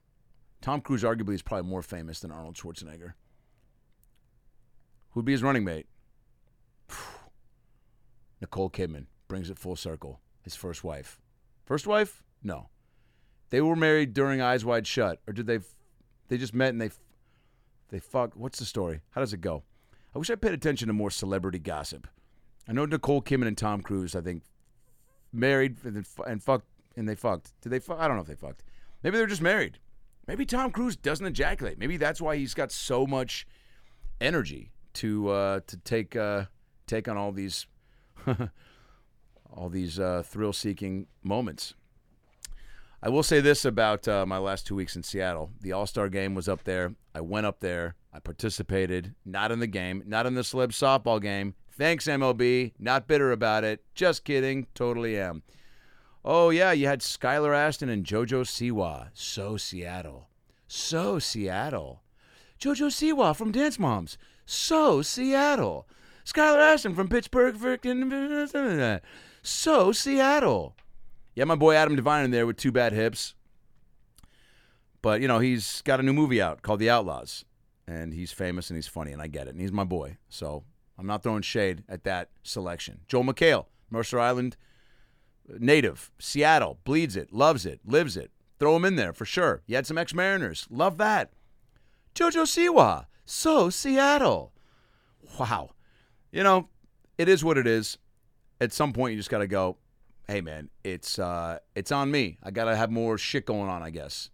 Tom 0.61 0.83
Cruise 0.83 1.05
arguably 1.05 1.37
is 1.37 1.43
probably 1.43 1.71
more 1.71 1.81
famous 1.81 2.21
than 2.21 2.31
Arnold 2.31 2.57
Schwarzenegger. 2.57 3.15
Who'd 5.13 5.25
be 5.25 5.33
his 5.33 5.43
running 5.43 5.65
mate? 5.65 5.87
Nicole 8.41 8.71
Kidman 8.71 9.07
brings 9.29 9.51
it 9.51 9.59
full 9.59 9.77
circle. 9.77 10.21
His 10.43 10.55
first 10.55 10.85
wife. 10.85 11.21
First 11.65 11.87
wife? 11.87 12.23
No. 12.43 12.69
They 13.51 13.61
were 13.61 13.77
married 13.77 14.13
during 14.13 14.41
Eyes 14.41 14.65
Wide 14.65 14.87
Shut, 14.87 15.21
or 15.27 15.33
did 15.33 15.47
they? 15.47 15.61
They 16.29 16.39
just 16.39 16.55
met 16.55 16.71
and 16.71 16.81
they, 16.81 16.91
they 17.91 18.01
fuck. 18.01 18.35
What's 18.35 18.59
the 18.59 18.65
story? 18.65 19.01
How 19.11 19.21
does 19.21 19.33
it 19.33 19.41
go? 19.41 19.63
I 20.15 20.19
wish 20.19 20.31
I 20.31 20.35
paid 20.35 20.53
attention 20.53 20.89
to 20.89 20.95
more 20.95 21.11
celebrity 21.11 21.59
gossip. 21.59 22.07
I 22.69 22.73
know 22.73 22.87
Nicole 22.87 23.23
Kidman 23.23 23.47
and 23.47 23.59
Tom 23.59 23.83
Cruise. 23.83 24.15
I 24.15 24.21
think 24.21 24.43
married 25.33 25.77
and, 25.85 26.07
and 26.27 26.43
fucked 26.43 26.67
and 26.97 27.09
they 27.09 27.15
fucked. 27.15 27.53
Did 27.61 27.71
they 27.71 27.79
fuck? 27.79 27.99
I 27.99 28.07
don't 28.07 28.17
know 28.17 28.23
if 28.23 28.29
they 28.29 28.35
fucked. 28.35 28.63
Maybe 29.03 29.19
they're 29.19 29.27
just 29.27 29.43
married. 29.43 29.79
Maybe 30.27 30.47
Tom 30.47 30.71
Cruise 30.71 30.97
doesn't 30.97 31.27
ejaculate. 31.27 31.79
Maybe 31.79 31.97
that's 31.97 32.21
why 32.21 32.37
he's 32.37 32.55
got 32.55 32.73
so 32.73 33.07
much 33.07 33.47
energy 34.21 34.73
to 34.95 35.29
uh, 35.29 35.61
to 35.67 35.77
take 35.79 36.17
uh, 36.17 36.47
take 36.87 37.09
on 37.09 37.17
all 37.17 37.33
these 37.33 37.67
all 39.53 39.69
these 39.69 39.99
uh, 39.99 40.23
thrill-seeking 40.25 41.07
moments. 41.23 41.75
I 43.03 43.11
will 43.11 43.23
say 43.23 43.41
this 43.41 43.65
about 43.65 44.09
uh, 44.09 44.25
my 44.25 44.39
last 44.39 44.67
two 44.67 44.75
weeks 44.75 44.97
in 44.97 45.03
Seattle. 45.03 45.51
The 45.61 45.73
All 45.73 45.87
Star 45.87 46.09
game 46.09 46.35
was 46.35 46.49
up 46.49 46.65
there. 46.65 46.95
I 47.15 47.21
went 47.21 47.45
up 47.47 47.61
there. 47.61 47.97
I 48.13 48.19
participated, 48.19 49.15
not 49.25 49.53
in 49.53 49.59
the 49.59 49.67
game, 49.67 50.03
not 50.07 50.25
in 50.25 50.35
the 50.35 50.41
celeb 50.41 50.69
softball 50.69 51.21
game. 51.21 51.55
Thanks, 51.77 52.07
MLB. 52.07 52.73
Not 52.79 53.07
bitter 53.09 53.33
about 53.33 53.65
it. 53.65 53.85
Just 53.95 54.25
kidding. 54.25 54.69
Totally 54.75 55.19
am. 55.19 55.43
Oh, 56.25 56.49
yeah, 56.51 56.73
you 56.73 56.87
had 56.87 57.01
Skylar 57.01 57.55
Astin 57.55 57.89
and 57.91 58.07
JoJo 58.07 58.45
Siwa. 58.45 59.09
So 59.13 59.57
Seattle. 59.57 60.29
So 60.67 61.19
Seattle. 61.19 62.03
JoJo 62.59 62.89
Siwa 62.89 63.37
from 63.37 63.53
Dance 63.53 63.79
Moms. 63.79 64.17
So 64.47 65.03
Seattle. 65.03 65.87
Skylar 66.25 66.59
Astin 66.59 66.95
from 66.95 67.09
Pitch 67.09 67.31
Perfect. 67.31 67.85
frickin' 67.85 69.01
So 69.43 69.93
Seattle. 69.93 70.75
Yeah, 71.35 71.45
my 71.45 71.55
boy 71.55 71.75
Adam 71.75 71.97
Devine 71.97 72.25
in 72.25 72.31
there 72.31 72.47
with 72.47 72.57
two 72.57 72.73
bad 72.73 72.93
hips. 72.93 73.35
But, 75.03 75.21
you 75.21 75.29
know, 75.29 75.39
he's 75.39 75.83
got 75.83 76.01
a 76.01 76.03
new 76.03 76.15
movie 76.15 76.41
out 76.41 76.63
called 76.63 76.81
The 76.81 76.89
Outlaws. 76.89 77.45
And 77.87 78.15
he's 78.15 78.33
famous 78.33 78.71
and 78.71 78.77
he's 78.79 78.87
funny, 78.87 79.13
and 79.13 79.21
I 79.21 79.27
get 79.27 79.47
it. 79.47 79.51
And 79.51 79.61
he's 79.61 79.73
my 79.73 79.85
boy. 79.85 80.17
So 80.31 80.65
I'm 80.99 81.07
not 81.07 81.23
throwing 81.23 81.43
shade 81.43 81.83
at 81.89 82.05
that 82.05 82.31
selection. 82.43 83.01
Joel 83.07 83.25
McHale, 83.25 83.67
Mercer 83.91 84.19
Island 84.19 84.57
native, 85.47 86.11
Seattle, 86.19 86.79
bleeds 86.85 87.17
it, 87.17 87.33
loves 87.33 87.67
it, 87.67 87.81
lives 87.85 88.17
it. 88.17 88.31
Throw 88.59 88.77
him 88.77 88.87
in 88.87 88.97
there 88.97 89.13
for 89.13 89.27
sure. 89.27 89.63
You 89.67 89.77
had 89.77 89.87
some 89.87 89.99
ex 89.99 90.15
Mariners. 90.15 90.67
Love 90.71 90.97
that. 90.97 91.33
JoJo 92.15 92.45
Siwa. 92.45 93.07
So 93.27 93.69
Seattle. 93.69 94.53
Wow. 95.39 95.74
You 96.35 96.43
know, 96.43 96.69
it 97.17 97.29
is 97.29 97.45
what 97.45 97.57
it 97.59 97.67
is. 97.69 97.97
At 98.61 98.73
some 98.73 98.93
point 98.93 99.13
you 99.13 99.19
just 99.19 99.31
gotta 99.31 99.47
go, 99.47 99.77
hey 100.27 100.41
man, 100.41 100.69
it's 100.83 101.17
uh 101.17 101.59
it's 101.77 101.93
on 101.93 102.11
me. 102.11 102.39
I 102.43 102.51
gotta 102.51 102.75
have 102.75 102.91
more 102.91 103.17
shit 103.17 103.47
going 103.47 103.71
on, 103.71 103.85
I 103.85 103.91
guess. 103.91 104.31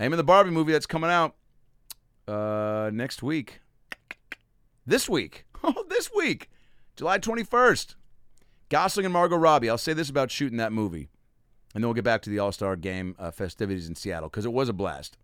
Aim 0.00 0.12
in 0.12 0.16
the 0.16 0.24
Barbie 0.24 0.50
movie 0.50 0.72
that's 0.72 0.86
coming 0.86 1.08
out 1.08 1.36
uh 2.26 2.90
next 2.92 3.22
week. 3.22 3.60
This 4.84 5.08
week. 5.08 5.46
Oh, 5.64 5.84
this 5.88 6.10
week. 6.12 6.50
July 6.96 7.20
21st. 7.20 7.94
Gosling 8.68 9.06
and 9.06 9.12
Margot 9.12 9.36
Robbie. 9.36 9.70
I'll 9.70 9.78
say 9.78 9.92
this 9.92 10.10
about 10.10 10.32
shooting 10.32 10.58
that 10.58 10.72
movie. 10.72 11.08
And 11.72 11.84
then 11.84 11.86
we'll 11.86 11.94
get 11.94 12.02
back 12.02 12.20
to 12.22 12.30
the 12.30 12.40
All 12.40 12.50
Star 12.50 12.74
game 12.74 13.14
uh, 13.16 13.30
festivities 13.30 13.88
in 13.88 13.94
Seattle 13.94 14.28
because 14.28 14.44
it 14.44 14.52
was 14.52 14.68
a 14.68 14.72
blast. 14.72 15.16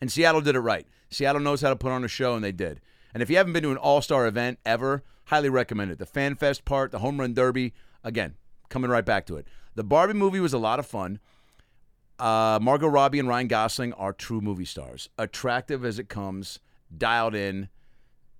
And 0.00 0.12
Seattle 0.12 0.42
did 0.42 0.54
it 0.54 0.60
right. 0.60 0.86
Seattle 1.10 1.40
knows 1.40 1.60
how 1.60 1.70
to 1.70 1.76
put 1.76 1.90
on 1.90 2.04
a 2.04 2.08
show, 2.08 2.36
and 2.36 2.44
they 2.44 2.52
did. 2.52 2.80
And 3.14 3.22
if 3.22 3.30
you 3.30 3.36
haven't 3.36 3.52
been 3.52 3.62
to 3.64 3.70
an 3.70 3.76
All 3.76 4.00
Star 4.00 4.26
event 4.26 4.58
ever, 4.64 5.02
highly 5.26 5.48
recommend 5.48 5.90
it. 5.90 5.98
The 5.98 6.06
Fan 6.06 6.34
Fest 6.34 6.64
part, 6.64 6.90
the 6.90 6.98
Home 7.00 7.20
Run 7.20 7.34
Derby, 7.34 7.74
again, 8.02 8.34
coming 8.68 8.90
right 8.90 9.04
back 9.04 9.26
to 9.26 9.36
it. 9.36 9.46
The 9.74 9.84
Barbie 9.84 10.14
movie 10.14 10.40
was 10.40 10.52
a 10.52 10.58
lot 10.58 10.78
of 10.78 10.86
fun. 10.86 11.18
Uh, 12.18 12.58
Margot 12.60 12.88
Robbie 12.88 13.18
and 13.18 13.28
Ryan 13.28 13.48
Gosling 13.48 13.92
are 13.94 14.12
true 14.12 14.40
movie 14.40 14.64
stars, 14.64 15.08
attractive 15.18 15.84
as 15.84 15.98
it 15.98 16.08
comes, 16.08 16.60
dialed 16.96 17.34
in, 17.34 17.68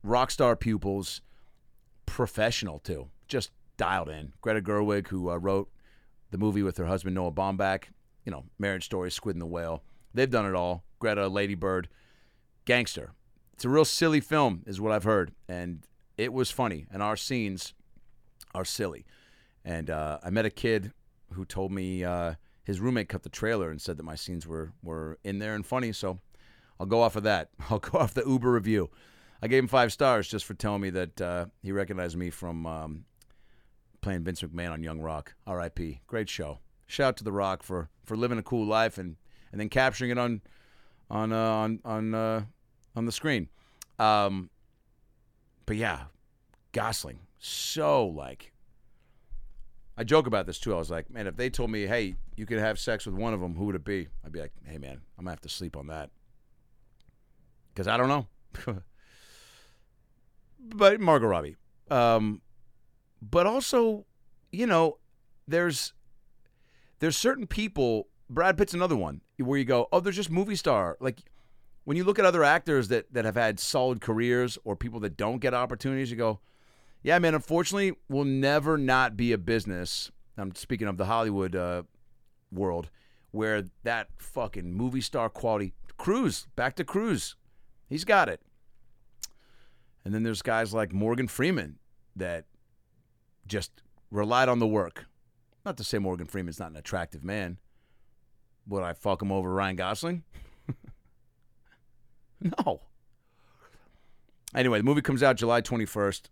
rock 0.03 0.31
star 0.31 0.55
pupils, 0.55 1.21
professional 2.07 2.79
too, 2.79 3.09
just 3.29 3.51
dialed 3.77 4.09
in. 4.09 4.33
Greta 4.41 4.61
Gerwig, 4.61 5.09
who 5.09 5.31
uh, 5.31 5.37
wrote 5.37 5.71
the 6.31 6.39
movie 6.39 6.63
with 6.63 6.77
her 6.77 6.87
husband 6.87 7.15
Noah 7.15 7.33
Baumbach, 7.33 7.85
you 8.25 8.31
know, 8.31 8.45
Marriage 8.59 8.85
Story, 8.85 9.11
Squid 9.11 9.35
and 9.35 9.43
the 9.43 9.47
Whale. 9.47 9.83
They've 10.15 10.31
done 10.31 10.47
it 10.47 10.55
all. 10.55 10.85
Greta, 10.99 11.27
Lady 11.27 11.55
Bird, 11.55 11.89
gangster. 12.65 13.13
It's 13.63 13.67
a 13.67 13.69
real 13.69 13.85
silly 13.85 14.19
film, 14.19 14.65
is 14.67 14.81
what 14.81 14.91
I've 14.91 15.05
heard, 15.05 15.31
and 15.49 15.87
it 16.19 16.33
was 16.33 16.51
funny. 16.51 16.89
And 16.91 17.01
our 17.01 17.17
scenes 17.17 17.75
are 18.57 18.65
silly. 18.65 19.07
And 19.65 19.89
uh, 19.89 20.19
I 20.21 20.31
met 20.31 20.45
a 20.45 20.51
kid 20.51 20.91
who 21.35 21.45
told 21.45 21.71
me 21.71 22.03
uh, 22.03 22.35
his 22.65 22.81
roommate 22.81 23.09
cut 23.09 23.23
the 23.23 23.29
trailer 23.29 23.71
and 23.71 23.81
said 23.81 23.99
that 23.99 24.03
my 24.03 24.17
scenes 24.17 24.49
were 24.49 24.73
were 24.83 25.17
in 25.23 25.39
there 25.39 25.55
and 25.55 25.65
funny. 25.65 25.93
So 25.93 26.19
I'll 26.81 26.89
go 26.89 27.03
off 27.03 27.15
of 27.15 27.23
that. 27.23 27.51
I'll 27.71 27.79
go 27.79 27.99
off 27.99 28.15
the 28.15 28.25
Uber 28.27 28.51
review. 28.51 28.91
I 29.41 29.47
gave 29.47 29.63
him 29.63 29.69
five 29.69 29.93
stars 29.93 30.27
just 30.27 30.45
for 30.45 30.55
telling 30.55 30.81
me 30.81 30.91
that 30.91 31.21
uh, 31.21 31.47
he 31.63 31.71
recognized 31.71 32.17
me 32.17 32.31
from 32.31 32.67
um, 32.67 33.05
playing 34.01 34.25
Vince 34.25 34.43
McMahon 34.43 34.73
on 34.73 34.83
Young 34.83 34.99
Rock. 34.99 35.37
R.I.P. 35.47 36.01
Great 36.09 36.29
show. 36.29 36.59
Shout 36.89 37.07
out 37.07 37.17
to 37.19 37.23
The 37.23 37.31
Rock 37.31 37.63
for 37.63 37.91
for 38.05 38.17
living 38.17 38.39
a 38.39 38.43
cool 38.43 38.67
life 38.67 38.99
and 38.99 39.15
and 39.53 39.61
then 39.61 39.69
capturing 39.69 40.11
it 40.11 40.19
on 40.19 40.41
on 41.09 41.33
uh, 41.33 41.37
on 41.37 41.79
on 41.85 42.13
uh, 42.13 42.43
on 42.95 43.07
the 43.07 43.13
screen. 43.13 43.49
Um, 43.99 44.51
but 45.67 45.77
yeah, 45.77 46.05
Gosling 46.73 47.21
so 47.39 48.07
like. 48.07 48.53
I 49.95 50.05
joke 50.05 50.27
about 50.27 50.47
this 50.47 50.59
too. 50.59 50.75
I 50.75 50.79
was 50.79 50.91
like, 50.91 51.11
man, 51.11 51.27
if 51.27 51.37
they 51.37 51.51
told 51.51 51.71
me, 51.71 51.87
hey, 51.87 52.15
you 52.35 52.47
could 52.47 52.59
have 52.59 52.79
sex 52.79 53.05
with 53.05 53.15
one 53.15 53.35
of 53.35 53.41
them, 53.41 53.55
who 53.55 53.67
would 53.67 53.75
it 53.75 53.85
be? 53.85 54.09
I'd 54.25 54.33
be 54.33 54.41
like, 54.41 54.53
hey, 54.65 54.79
man, 54.79 55.03
I'm 55.19 55.25
gonna 55.25 55.31
have 55.31 55.43
to 55.43 55.51
sleep 55.51 55.77
on 55.77 55.89
that 55.89 56.11
because 57.73 57.87
I 57.87 57.97
don't 57.97 58.09
know. 58.09 58.27
but 60.61 61.01
Margot 61.01 61.27
Robbie. 61.27 61.57
Um, 61.91 62.41
but 63.21 63.47
also, 63.47 64.07
you 64.51 64.67
know, 64.67 64.99
there's 65.47 65.93
there's 67.01 67.17
certain 67.17 67.47
people. 67.47 68.09
Brad 68.31 68.57
Pitt's 68.57 68.73
another 68.73 68.97
one 68.97 69.21
where 69.37 69.59
you 69.59 69.65
go, 69.65 69.89
oh, 69.93 70.01
there's 70.01 70.17
just 70.17 70.31
movie 70.31 70.57
star. 70.57 70.97
Like 71.01 71.21
when 71.85 71.97
you 71.97 72.05
look 72.05 72.19
at 72.19 72.25
other 72.25 72.45
actors 72.45 72.89
that 72.89 73.13
that 73.13 73.25
have 73.25 73.37
had 73.37 73.59
solid 73.59 74.01
careers 74.01 74.59
or 74.65 74.77
people 74.77 75.01
that 75.01 75.17
don't 75.17 75.39
get 75.39 75.55
opportunities, 75.55 76.11
you 76.11 76.17
go, 76.17 76.41
yeah, 77.03 77.19
man. 77.19 77.35
Unfortunately, 77.35 77.93
we'll 78.09 78.25
never 78.25 78.79
not 78.79 79.17
be 79.17 79.33
a 79.33 79.39
business. 79.39 80.11
I'm 80.37 80.55
speaking 80.55 80.89
of 80.89 80.97
the 80.97 81.07
Hollywood 81.07 81.55
uh, 81.57 81.83
world 82.51 82.91
where 83.33 83.65
that 83.83 84.09
fucking 84.19 84.73
movie 84.73 85.01
star 85.01 85.29
quality. 85.29 85.73
Cruise, 85.97 86.47
back 86.57 86.75
to 86.77 86.85
Cruise, 86.85 87.37
he's 87.89 88.05
got 88.05 88.29
it. 88.29 88.41
And 90.05 90.13
then 90.15 90.23
there's 90.23 90.43
guys 90.43 90.75
like 90.75 90.93
Morgan 90.93 91.29
Freeman 91.29 91.79
that 92.17 92.47
just 93.47 93.83
relied 94.11 94.49
on 94.49 94.59
the 94.59 94.67
work. 94.67 95.07
Not 95.65 95.77
to 95.77 95.85
say 95.85 95.99
Morgan 95.99 96.27
Freeman's 96.27 96.59
not 96.59 96.71
an 96.71 96.77
attractive 96.77 97.23
man. 97.23 97.59
Would 98.67 98.83
I 98.83 98.95
fuck 98.95 99.23
him 99.23 99.31
over 99.31 99.53
Ryan 99.53 99.77
Gosling? 99.77 100.25
no. 102.67 102.81
Anyway, 104.55 104.79
the 104.79 104.85
movie 104.85 105.03
comes 105.03 105.23
out 105.23 105.37
July 105.37 105.63
21st, 105.63 106.23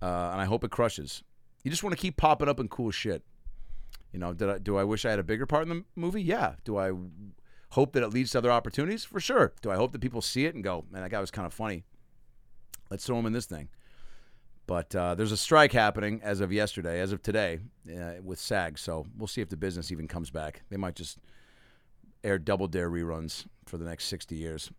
uh, 0.00 0.30
and 0.32 0.40
I 0.40 0.44
hope 0.44 0.64
it 0.64 0.70
crushes. 0.70 1.22
You 1.64 1.70
just 1.70 1.82
want 1.82 1.94
to 1.94 2.00
keep 2.00 2.16
popping 2.16 2.48
up 2.48 2.60
in 2.60 2.68
cool 2.68 2.90
shit. 2.90 3.24
You 4.12 4.18
know, 4.18 4.32
did 4.32 4.48
I, 4.48 4.58
do 4.58 4.76
I 4.76 4.84
wish 4.84 5.04
I 5.04 5.10
had 5.10 5.18
a 5.18 5.24
bigger 5.24 5.44
part 5.44 5.64
in 5.64 5.68
the 5.68 5.84
movie? 5.96 6.22
Yeah. 6.22 6.54
Do 6.64 6.78
I 6.78 6.92
hope 7.70 7.92
that 7.92 8.02
it 8.02 8.08
leads 8.08 8.30
to 8.32 8.38
other 8.38 8.50
opportunities? 8.50 9.04
For 9.04 9.20
sure. 9.20 9.52
Do 9.60 9.70
I 9.70 9.76
hope 9.76 9.92
that 9.92 10.00
people 10.00 10.22
see 10.22 10.46
it 10.46 10.54
and 10.54 10.64
go, 10.64 10.84
man, 10.90 11.02
that 11.02 11.10
guy 11.10 11.20
was 11.20 11.30
kind 11.30 11.46
of 11.46 11.52
funny? 11.52 11.84
Let's 12.90 13.04
throw 13.04 13.18
him 13.18 13.26
in 13.26 13.32
this 13.32 13.46
thing. 13.46 13.68
But 14.66 14.94
uh, 14.94 15.14
there's 15.14 15.32
a 15.32 15.36
strike 15.36 15.72
happening 15.72 16.20
as 16.22 16.40
of 16.40 16.52
yesterday, 16.52 17.00
as 17.00 17.12
of 17.12 17.22
today, 17.22 17.58
uh, 17.90 18.22
with 18.22 18.38
SAG. 18.38 18.78
So 18.78 19.06
we'll 19.16 19.26
see 19.26 19.40
if 19.40 19.48
the 19.48 19.56
business 19.56 19.90
even 19.90 20.06
comes 20.06 20.30
back. 20.30 20.62
They 20.70 20.76
might 20.76 20.94
just 20.94 21.18
air 22.22 22.38
Double 22.38 22.68
Dare 22.68 22.90
reruns 22.90 23.46
for 23.66 23.78
the 23.78 23.84
next 23.84 24.04
60 24.06 24.36
years. 24.36 24.70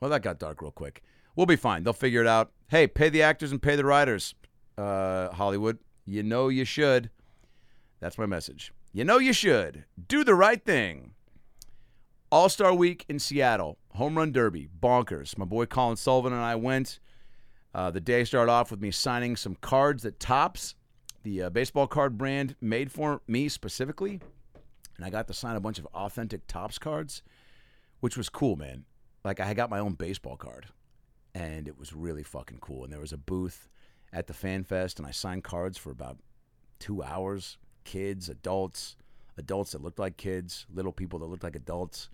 Well, 0.00 0.10
that 0.10 0.22
got 0.22 0.38
dark 0.38 0.62
real 0.62 0.70
quick. 0.70 1.02
We'll 1.36 1.46
be 1.46 1.56
fine. 1.56 1.82
They'll 1.82 1.92
figure 1.92 2.20
it 2.20 2.26
out. 2.26 2.52
Hey, 2.68 2.86
pay 2.86 3.08
the 3.08 3.22
actors 3.22 3.52
and 3.52 3.62
pay 3.62 3.76
the 3.76 3.84
writers, 3.84 4.34
uh, 4.76 5.30
Hollywood. 5.30 5.78
You 6.04 6.22
know 6.22 6.48
you 6.48 6.64
should. 6.64 7.10
That's 8.00 8.18
my 8.18 8.26
message. 8.26 8.72
You 8.92 9.04
know 9.04 9.18
you 9.18 9.32
should. 9.32 9.84
Do 10.08 10.24
the 10.24 10.34
right 10.34 10.64
thing. 10.64 11.12
All 12.30 12.48
Star 12.48 12.74
Week 12.74 13.04
in 13.08 13.18
Seattle, 13.18 13.78
Home 13.94 14.16
Run 14.16 14.32
Derby, 14.32 14.68
bonkers. 14.80 15.36
My 15.38 15.44
boy 15.44 15.66
Colin 15.66 15.96
Sullivan 15.96 16.32
and 16.32 16.42
I 16.42 16.56
went. 16.56 17.00
Uh, 17.74 17.90
the 17.90 18.00
day 18.00 18.24
started 18.24 18.50
off 18.50 18.70
with 18.70 18.80
me 18.80 18.90
signing 18.90 19.36
some 19.36 19.56
cards 19.60 20.02
that 20.02 20.18
Topps, 20.18 20.74
the 21.22 21.42
uh, 21.42 21.50
baseball 21.50 21.86
card 21.86 22.18
brand, 22.18 22.56
made 22.60 22.90
for 22.90 23.22
me 23.26 23.48
specifically. 23.48 24.20
And 24.96 25.06
I 25.06 25.10
got 25.10 25.26
to 25.28 25.34
sign 25.34 25.56
a 25.56 25.60
bunch 25.60 25.78
of 25.78 25.86
authentic 25.94 26.46
Topps 26.46 26.78
cards, 26.78 27.22
which 28.00 28.16
was 28.16 28.28
cool, 28.28 28.56
man. 28.56 28.84
Like, 29.28 29.40
I 29.40 29.52
got 29.52 29.68
my 29.68 29.78
own 29.78 29.92
baseball 29.92 30.38
card, 30.38 30.68
and 31.34 31.68
it 31.68 31.78
was 31.78 31.92
really 31.92 32.22
fucking 32.22 32.60
cool. 32.60 32.84
And 32.84 32.90
there 32.90 32.98
was 32.98 33.12
a 33.12 33.18
booth 33.18 33.68
at 34.10 34.26
the 34.26 34.32
Fan 34.32 34.64
Fest, 34.64 34.98
and 34.98 35.06
I 35.06 35.10
signed 35.10 35.44
cards 35.44 35.76
for 35.76 35.90
about 35.90 36.16
two 36.78 37.02
hours. 37.02 37.58
Kids, 37.84 38.30
adults, 38.30 38.96
adults 39.36 39.72
that 39.72 39.82
looked 39.82 39.98
like 39.98 40.16
kids, 40.16 40.64
little 40.72 40.92
people 40.92 41.18
that 41.18 41.26
looked 41.26 41.42
like 41.42 41.56
adults. 41.56 42.08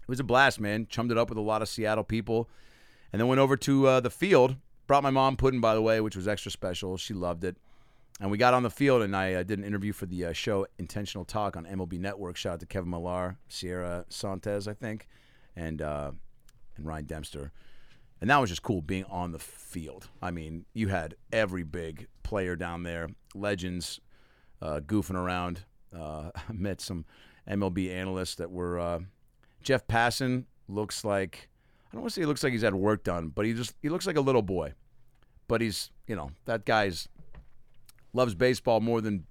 It 0.00 0.08
was 0.08 0.18
a 0.18 0.24
blast, 0.24 0.58
man. 0.58 0.86
Chummed 0.88 1.10
it 1.10 1.18
up 1.18 1.28
with 1.28 1.36
a 1.36 1.42
lot 1.42 1.60
of 1.60 1.68
Seattle 1.68 2.04
people 2.04 2.48
and 3.12 3.20
then 3.20 3.28
went 3.28 3.40
over 3.40 3.58
to 3.58 3.86
uh, 3.86 4.00
the 4.00 4.08
field. 4.08 4.56
Brought 4.86 5.02
my 5.02 5.10
mom 5.10 5.36
pudding, 5.36 5.60
by 5.60 5.74
the 5.74 5.82
way, 5.82 6.00
which 6.00 6.16
was 6.16 6.26
extra 6.26 6.50
special. 6.50 6.96
She 6.96 7.12
loved 7.12 7.44
it. 7.44 7.56
And 8.18 8.30
we 8.30 8.38
got 8.38 8.54
on 8.54 8.62
the 8.62 8.70
field, 8.70 9.02
and 9.02 9.14
I 9.14 9.34
uh, 9.34 9.42
did 9.42 9.58
an 9.58 9.64
interview 9.66 9.92
for 9.92 10.06
the 10.06 10.24
uh, 10.24 10.32
show 10.32 10.66
Intentional 10.78 11.26
Talk 11.26 11.54
on 11.54 11.66
MLB 11.66 12.00
Network. 12.00 12.38
Shout 12.38 12.54
out 12.54 12.60
to 12.60 12.66
Kevin 12.66 12.88
Millar, 12.88 13.36
Siera 13.48 14.06
Santos, 14.08 14.66
I 14.66 14.72
think, 14.72 15.06
and 15.58 15.82
uh, 15.82 16.12
and 16.76 16.86
Ryan 16.86 17.04
Dempster. 17.04 17.52
And 18.20 18.30
that 18.30 18.38
was 18.38 18.50
just 18.50 18.62
cool 18.62 18.82
being 18.82 19.04
on 19.04 19.32
the 19.32 19.38
field. 19.38 20.08
I 20.20 20.30
mean, 20.30 20.64
you 20.72 20.88
had 20.88 21.14
every 21.32 21.62
big 21.62 22.08
player 22.24 22.56
down 22.56 22.82
there, 22.82 23.08
legends, 23.34 24.00
uh, 24.60 24.80
goofing 24.80 25.14
around. 25.14 25.64
Uh, 25.96 26.30
met 26.52 26.80
some 26.80 27.04
MLB 27.48 27.90
analysts 27.90 28.36
that 28.36 28.50
were. 28.50 28.78
Uh, 28.78 29.00
Jeff 29.62 29.86
Passan 29.86 30.44
looks 30.68 31.04
like 31.04 31.48
I 31.90 31.94
don't 31.94 32.02
want 32.02 32.12
to 32.12 32.14
say 32.14 32.22
he 32.22 32.26
looks 32.26 32.44
like 32.44 32.52
he's 32.52 32.62
had 32.62 32.74
work 32.74 33.02
done, 33.04 33.28
but 33.28 33.44
he 33.44 33.52
just 33.54 33.74
he 33.82 33.88
looks 33.88 34.06
like 34.06 34.16
a 34.16 34.20
little 34.20 34.42
boy. 34.42 34.74
But 35.48 35.60
he's 35.60 35.90
you 36.06 36.16
know 36.16 36.30
that 36.44 36.64
guy's 36.64 37.08
loves 38.12 38.34
baseball 38.34 38.80
more 38.80 39.00
than 39.00 39.24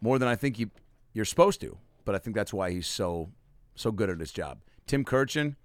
more 0.00 0.18
than 0.18 0.28
I 0.28 0.36
think 0.36 0.58
you 0.58 0.70
you're 1.12 1.24
supposed 1.24 1.60
to. 1.60 1.78
But 2.04 2.14
I 2.14 2.18
think 2.18 2.36
that's 2.36 2.52
why 2.52 2.70
he's 2.70 2.86
so 2.86 3.30
So 3.74 3.92
good 3.92 4.10
at 4.10 4.20
his 4.20 4.32
job. 4.32 4.58
Tim 4.86 5.04
Kurkjian 5.04 5.56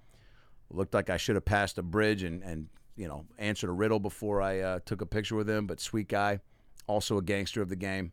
looked 0.70 0.94
like 0.94 1.10
I 1.10 1.18
should 1.18 1.36
have 1.36 1.46
passed 1.46 1.78
a 1.78 1.84
bridge 1.84 2.24
and, 2.24 2.44
and 2.44 2.68
you 2.96 3.08
know, 3.08 3.26
answered 3.38 3.70
a 3.70 3.74
riddle 3.74 4.00
before 4.00 4.42
I 4.42 4.60
uh, 4.60 4.80
took 4.86 5.02
a 5.02 5.06
picture 5.06 5.36
with 5.36 5.50
him, 5.50 5.68
but 5.68 5.80
sweet 5.80 6.08
guy, 6.08 6.40
also 6.88 7.18
a 7.18 7.22
gangster 7.22 7.62
of 7.62 7.70
the 7.70 7.76
game. 7.76 8.12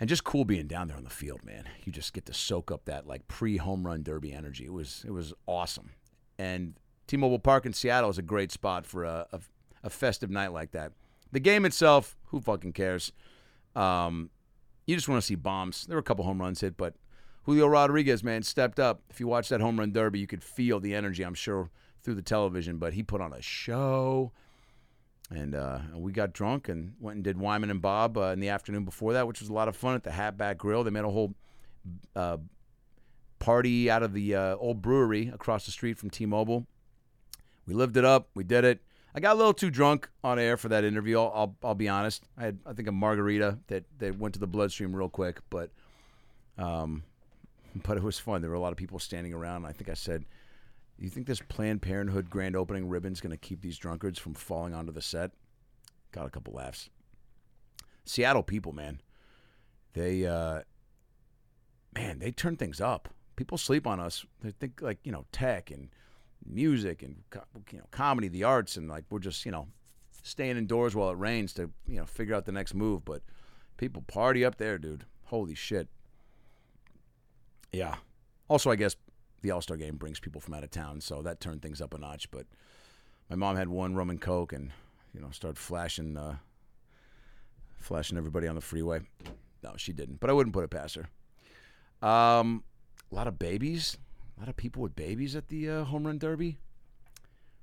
And 0.00 0.08
just 0.08 0.22
cool 0.22 0.44
being 0.44 0.68
down 0.68 0.88
there 0.88 0.96
on 0.96 1.02
the 1.02 1.10
field, 1.10 1.44
man. 1.44 1.64
You 1.84 1.90
just 1.90 2.12
get 2.12 2.24
to 2.26 2.34
soak 2.34 2.70
up 2.70 2.84
that 2.84 3.06
like 3.06 3.26
pre-home 3.26 3.84
run 3.84 4.04
derby 4.04 4.32
energy. 4.32 4.64
It 4.64 4.72
was 4.72 5.04
it 5.04 5.10
was 5.10 5.34
awesome. 5.46 5.90
And 6.38 6.74
T-Mobile 7.08 7.40
Park 7.40 7.66
in 7.66 7.72
Seattle 7.72 8.10
is 8.10 8.18
a 8.18 8.22
great 8.22 8.52
spot 8.52 8.86
for 8.86 9.04
a, 9.04 9.26
a, 9.32 9.40
a 9.82 9.90
festive 9.90 10.30
night 10.30 10.52
like 10.52 10.70
that. 10.70 10.92
The 11.32 11.40
game 11.40 11.64
itself, 11.64 12.16
who 12.26 12.40
fucking 12.40 12.74
cares? 12.74 13.12
Um, 13.74 14.30
you 14.86 14.94
just 14.94 15.08
want 15.08 15.20
to 15.20 15.26
see 15.26 15.34
bombs. 15.34 15.84
There 15.86 15.96
were 15.96 16.00
a 16.00 16.04
couple 16.04 16.24
home 16.24 16.40
runs 16.40 16.60
hit, 16.60 16.76
but 16.76 16.94
Julio 17.48 17.66
Rodriguez, 17.66 18.22
man, 18.22 18.42
stepped 18.42 18.78
up. 18.78 19.00
If 19.08 19.20
you 19.20 19.26
watch 19.26 19.48
that 19.48 19.62
home 19.62 19.78
run 19.78 19.90
derby, 19.90 20.18
you 20.18 20.26
could 20.26 20.44
feel 20.44 20.80
the 20.80 20.94
energy, 20.94 21.22
I'm 21.22 21.32
sure, 21.32 21.70
through 22.02 22.16
the 22.16 22.20
television. 22.20 22.76
But 22.76 22.92
he 22.92 23.02
put 23.02 23.22
on 23.22 23.32
a 23.32 23.40
show. 23.40 24.32
And 25.30 25.54
uh, 25.54 25.78
we 25.94 26.12
got 26.12 26.34
drunk 26.34 26.68
and 26.68 26.92
went 27.00 27.14
and 27.14 27.24
did 27.24 27.38
Wyman 27.38 27.70
and 27.70 27.80
Bob 27.80 28.18
uh, 28.18 28.32
in 28.32 28.40
the 28.40 28.50
afternoon 28.50 28.84
before 28.84 29.14
that, 29.14 29.26
which 29.26 29.40
was 29.40 29.48
a 29.48 29.54
lot 29.54 29.66
of 29.66 29.74
fun 29.74 29.94
at 29.94 30.04
the 30.04 30.10
Hatback 30.10 30.58
Grill. 30.58 30.84
They 30.84 30.90
made 30.90 31.06
a 31.06 31.10
whole 31.10 31.34
uh, 32.14 32.36
party 33.38 33.90
out 33.90 34.02
of 34.02 34.12
the 34.12 34.34
uh, 34.34 34.56
old 34.56 34.82
brewery 34.82 35.28
across 35.32 35.64
the 35.64 35.72
street 35.72 35.96
from 35.96 36.10
T-Mobile. 36.10 36.66
We 37.66 37.72
lived 37.72 37.96
it 37.96 38.04
up. 38.04 38.28
We 38.34 38.44
did 38.44 38.66
it. 38.66 38.82
I 39.14 39.20
got 39.20 39.32
a 39.32 39.38
little 39.38 39.54
too 39.54 39.70
drunk 39.70 40.10
on 40.22 40.38
air 40.38 40.58
for 40.58 40.68
that 40.68 40.84
interview. 40.84 41.18
I'll, 41.18 41.32
I'll, 41.34 41.56
I'll 41.64 41.74
be 41.74 41.88
honest. 41.88 42.28
I 42.36 42.44
had 42.44 42.58
I 42.66 42.74
think 42.74 42.88
a 42.88 42.92
margarita 42.92 43.60
that 43.68 43.84
that 44.00 44.18
went 44.18 44.34
to 44.34 44.38
the 44.38 44.46
bloodstream 44.46 44.94
real 44.94 45.08
quick, 45.08 45.40
but 45.48 45.70
um, 46.58 47.04
but 47.84 47.96
it 47.96 48.02
was 48.02 48.18
fun. 48.18 48.40
There 48.40 48.50
were 48.50 48.56
a 48.56 48.60
lot 48.60 48.72
of 48.72 48.78
people 48.78 48.98
standing 48.98 49.32
around. 49.32 49.66
I 49.66 49.72
think 49.72 49.88
I 49.88 49.94
said, 49.94 50.24
"You 50.98 51.08
think 51.08 51.26
this 51.26 51.40
Planned 51.48 51.82
Parenthood 51.82 52.30
grand 52.30 52.56
opening 52.56 52.88
ribbon's 52.88 53.20
going 53.20 53.30
to 53.30 53.36
keep 53.36 53.60
these 53.60 53.78
drunkards 53.78 54.18
from 54.18 54.34
falling 54.34 54.74
onto 54.74 54.92
the 54.92 55.02
set?" 55.02 55.32
Got 56.12 56.26
a 56.26 56.30
couple 56.30 56.54
laughs. 56.54 56.88
Seattle 58.04 58.42
people, 58.42 58.72
man, 58.72 59.00
they 59.92 60.26
uh, 60.26 60.62
man 61.94 62.18
they 62.18 62.30
turn 62.30 62.56
things 62.56 62.80
up. 62.80 63.08
People 63.36 63.58
sleep 63.58 63.86
on 63.86 64.00
us. 64.00 64.24
They 64.42 64.50
think 64.50 64.80
like 64.80 64.98
you 65.04 65.12
know 65.12 65.26
tech 65.32 65.70
and 65.70 65.90
music 66.46 67.02
and 67.02 67.16
you 67.70 67.78
know 67.78 67.86
comedy, 67.90 68.28
the 68.28 68.44
arts, 68.44 68.76
and 68.76 68.88
like 68.88 69.04
we're 69.10 69.18
just 69.18 69.44
you 69.44 69.52
know 69.52 69.68
staying 70.22 70.56
indoors 70.56 70.94
while 70.94 71.10
it 71.10 71.18
rains 71.18 71.52
to 71.54 71.70
you 71.86 71.96
know 71.96 72.06
figure 72.06 72.34
out 72.34 72.46
the 72.46 72.52
next 72.52 72.74
move. 72.74 73.04
But 73.04 73.22
people 73.76 74.02
party 74.02 74.44
up 74.44 74.56
there, 74.56 74.78
dude. 74.78 75.04
Holy 75.24 75.54
shit. 75.54 75.88
Yeah. 77.72 77.96
Also, 78.48 78.70
I 78.70 78.76
guess 78.76 78.96
the 79.42 79.50
All 79.50 79.60
Star 79.60 79.76
game 79.76 79.96
brings 79.96 80.20
people 80.20 80.40
from 80.40 80.54
out 80.54 80.64
of 80.64 80.70
town, 80.70 81.00
so 81.00 81.22
that 81.22 81.40
turned 81.40 81.62
things 81.62 81.80
up 81.80 81.94
a 81.94 81.98
notch. 81.98 82.30
But 82.30 82.46
my 83.28 83.36
mom 83.36 83.56
had 83.56 83.68
one 83.68 83.94
rum 83.94 84.10
and 84.10 84.20
coke, 84.20 84.52
and 84.52 84.72
you 85.14 85.20
know 85.20 85.30
started 85.30 85.58
flashing, 85.58 86.16
uh, 86.16 86.36
flashing 87.76 88.18
everybody 88.18 88.48
on 88.48 88.54
the 88.54 88.60
freeway. 88.60 89.00
No, 89.62 89.74
she 89.76 89.92
didn't, 89.92 90.20
but 90.20 90.30
I 90.30 90.32
wouldn't 90.32 90.54
put 90.54 90.64
it 90.64 90.70
past 90.70 90.96
her. 90.96 92.06
Um, 92.06 92.62
a 93.10 93.14
lot 93.14 93.26
of 93.26 93.38
babies. 93.38 93.98
A 94.36 94.40
lot 94.40 94.48
of 94.48 94.56
people 94.56 94.82
with 94.82 94.94
babies 94.94 95.34
at 95.34 95.48
the 95.48 95.68
uh, 95.68 95.84
home 95.84 96.06
run 96.06 96.18
derby, 96.18 96.58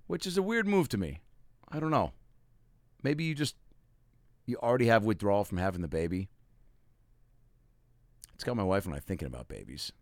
which 0.08 0.28
is 0.28 0.38
a 0.38 0.42
weird 0.42 0.68
move 0.68 0.90
to 0.90 0.98
me. 0.98 1.20
I 1.70 1.80
don't 1.80 1.92
know. 1.92 2.12
Maybe 3.02 3.24
you 3.24 3.34
just 3.34 3.56
you 4.46 4.58
already 4.58 4.88
have 4.88 5.04
withdrawal 5.06 5.46
from 5.46 5.58
having 5.58 5.82
the 5.82 5.88
baby. 5.88 6.28
It's 8.36 8.44
got 8.44 8.58
my 8.58 8.64
wife 8.64 8.86
and 8.86 8.94
I 8.94 9.00
thinking 9.00 9.28
about 9.28 9.48
babies. 9.48 9.94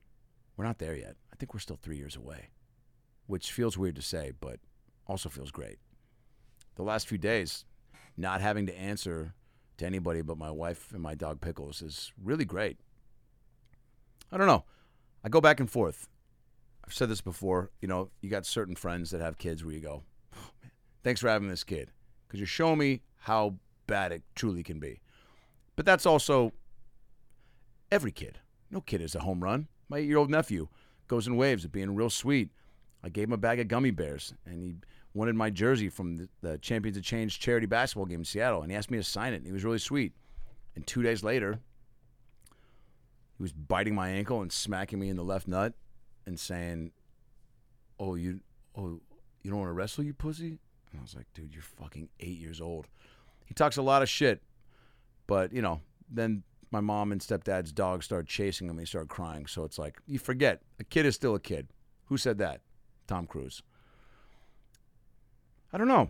We're 0.57 0.65
not 0.65 0.79
there 0.79 0.95
yet. 0.95 1.15
I 1.31 1.35
think 1.35 1.53
we're 1.53 1.59
still 1.59 1.77
three 1.79 1.97
years 1.97 2.15
away, 2.15 2.49
which 3.27 3.51
feels 3.51 3.77
weird 3.77 3.95
to 3.95 4.01
say, 4.01 4.33
but 4.39 4.59
also 5.07 5.29
feels 5.29 5.51
great. 5.51 5.77
The 6.75 6.83
last 6.83 7.07
few 7.07 7.19
days, 7.19 7.65
not 8.17 8.41
having 8.41 8.65
to 8.65 8.77
answer 8.77 9.35
to 9.77 9.85
anybody 9.85 10.21
but 10.21 10.37
my 10.37 10.49
wife 10.49 10.89
and 10.91 11.01
my 11.01 11.13
dog 11.13 11.41
Pickles 11.41 11.81
is 11.83 12.11
really 12.21 12.45
great. 12.45 12.79
I 14.31 14.37
don't 14.37 14.47
know. 14.47 14.65
I 15.23 15.29
go 15.29 15.39
back 15.39 15.59
and 15.59 15.69
forth. 15.69 16.07
I've 16.85 16.93
said 16.93 17.09
this 17.09 17.21
before. 17.21 17.69
You 17.81 17.87
know, 17.87 18.09
you 18.21 18.31
got 18.31 18.47
certain 18.47 18.75
friends 18.75 19.11
that 19.11 19.21
have 19.21 19.37
kids 19.37 19.63
where 19.63 19.75
you 19.75 19.79
go, 19.79 20.03
oh, 20.35 20.49
man, 20.61 20.71
thanks 21.03 21.21
for 21.21 21.29
having 21.29 21.49
this 21.49 21.63
kid 21.63 21.91
because 22.27 22.39
you're 22.39 22.47
showing 22.47 22.79
me 22.79 23.01
how 23.19 23.55
bad 23.85 24.11
it 24.11 24.23
truly 24.33 24.63
can 24.63 24.79
be. 24.79 25.01
But 25.75 25.85
that's 25.85 26.07
also 26.07 26.51
every 27.93 28.11
kid. 28.11 28.39
No 28.71 28.81
kid 28.81 29.01
is 29.01 29.13
a 29.13 29.19
home 29.19 29.43
run. 29.43 29.67
My 29.87 29.99
eight 29.99 30.07
year 30.07 30.17
old 30.17 30.31
nephew 30.31 30.67
goes 31.07 31.27
in 31.27 31.37
waves 31.37 31.63
of 31.63 31.71
being 31.71 31.93
real 31.93 32.09
sweet. 32.09 32.49
I 33.03 33.09
gave 33.09 33.27
him 33.27 33.33
a 33.33 33.37
bag 33.37 33.59
of 33.59 33.67
gummy 33.67 33.91
bears, 33.91 34.33
and 34.45 34.63
he 34.63 34.75
wanted 35.13 35.35
my 35.35 35.51
jersey 35.51 35.89
from 35.89 36.17
the, 36.17 36.29
the 36.41 36.57
Champions 36.57 36.97
of 36.97 37.03
Change 37.03 37.39
charity 37.39 37.67
basketball 37.67 38.05
game 38.05 38.21
in 38.21 38.25
Seattle, 38.25 38.63
and 38.63 38.71
he 38.71 38.77
asked 38.77 38.89
me 38.89 38.97
to 38.97 39.03
sign 39.03 39.33
it, 39.33 39.37
and 39.37 39.45
he 39.45 39.51
was 39.51 39.63
really 39.63 39.77
sweet. 39.77 40.13
And 40.75 40.87
two 40.87 41.03
days 41.03 41.23
later, 41.23 41.59
he 43.37 43.43
was 43.43 43.53
biting 43.53 43.93
my 43.93 44.09
ankle 44.09 44.41
and 44.41 44.51
smacking 44.51 44.99
me 44.99 45.09
in 45.09 45.15
the 45.15 45.23
left 45.23 45.47
nut 45.47 45.73
and 46.25 46.39
saying, 46.39 46.93
"Oh, 47.99 48.15
you, 48.15 48.39
oh, 48.75 49.01
you 49.43 49.51
don't 49.51 49.59
want 49.59 49.69
to 49.69 49.73
wrestle, 49.73 50.03
you 50.03 50.15
pussy." 50.15 50.57
And 50.91 50.99
I 50.99 51.01
was 51.03 51.13
like, 51.13 51.27
"Dude, 51.35 51.53
you're 51.53 51.61
fucking 51.61 52.09
eight 52.19 52.39
years 52.39 52.59
old." 52.59 52.87
He 53.45 53.53
talks 53.53 53.77
a 53.77 53.83
lot 53.83 54.01
of 54.01 54.09
shit, 54.09 54.41
but 55.27 55.53
you 55.53 55.61
know, 55.61 55.81
then 56.09 56.41
my 56.73 56.81
mom 56.81 57.11
and 57.11 57.21
stepdad's 57.21 57.71
dog 57.71 58.03
started 58.03 58.27
chasing 58.27 58.67
him 58.67 58.79
he 58.79 58.85
started 58.85 59.07
crying. 59.07 59.45
So 59.45 59.63
it's 59.63 59.77
like 59.79 59.99
you 60.07 60.19
forget 60.19 60.61
a 60.79 60.83
kid 60.83 61.05
is 61.05 61.15
still 61.15 61.35
a 61.35 61.39
kid. 61.39 61.67
Who 62.05 62.17
said 62.17 62.39
that? 62.39 62.61
Tom 63.07 63.27
Cruise. 63.27 63.61
I 65.71 65.77
don't 65.77 65.87
know. 65.87 66.09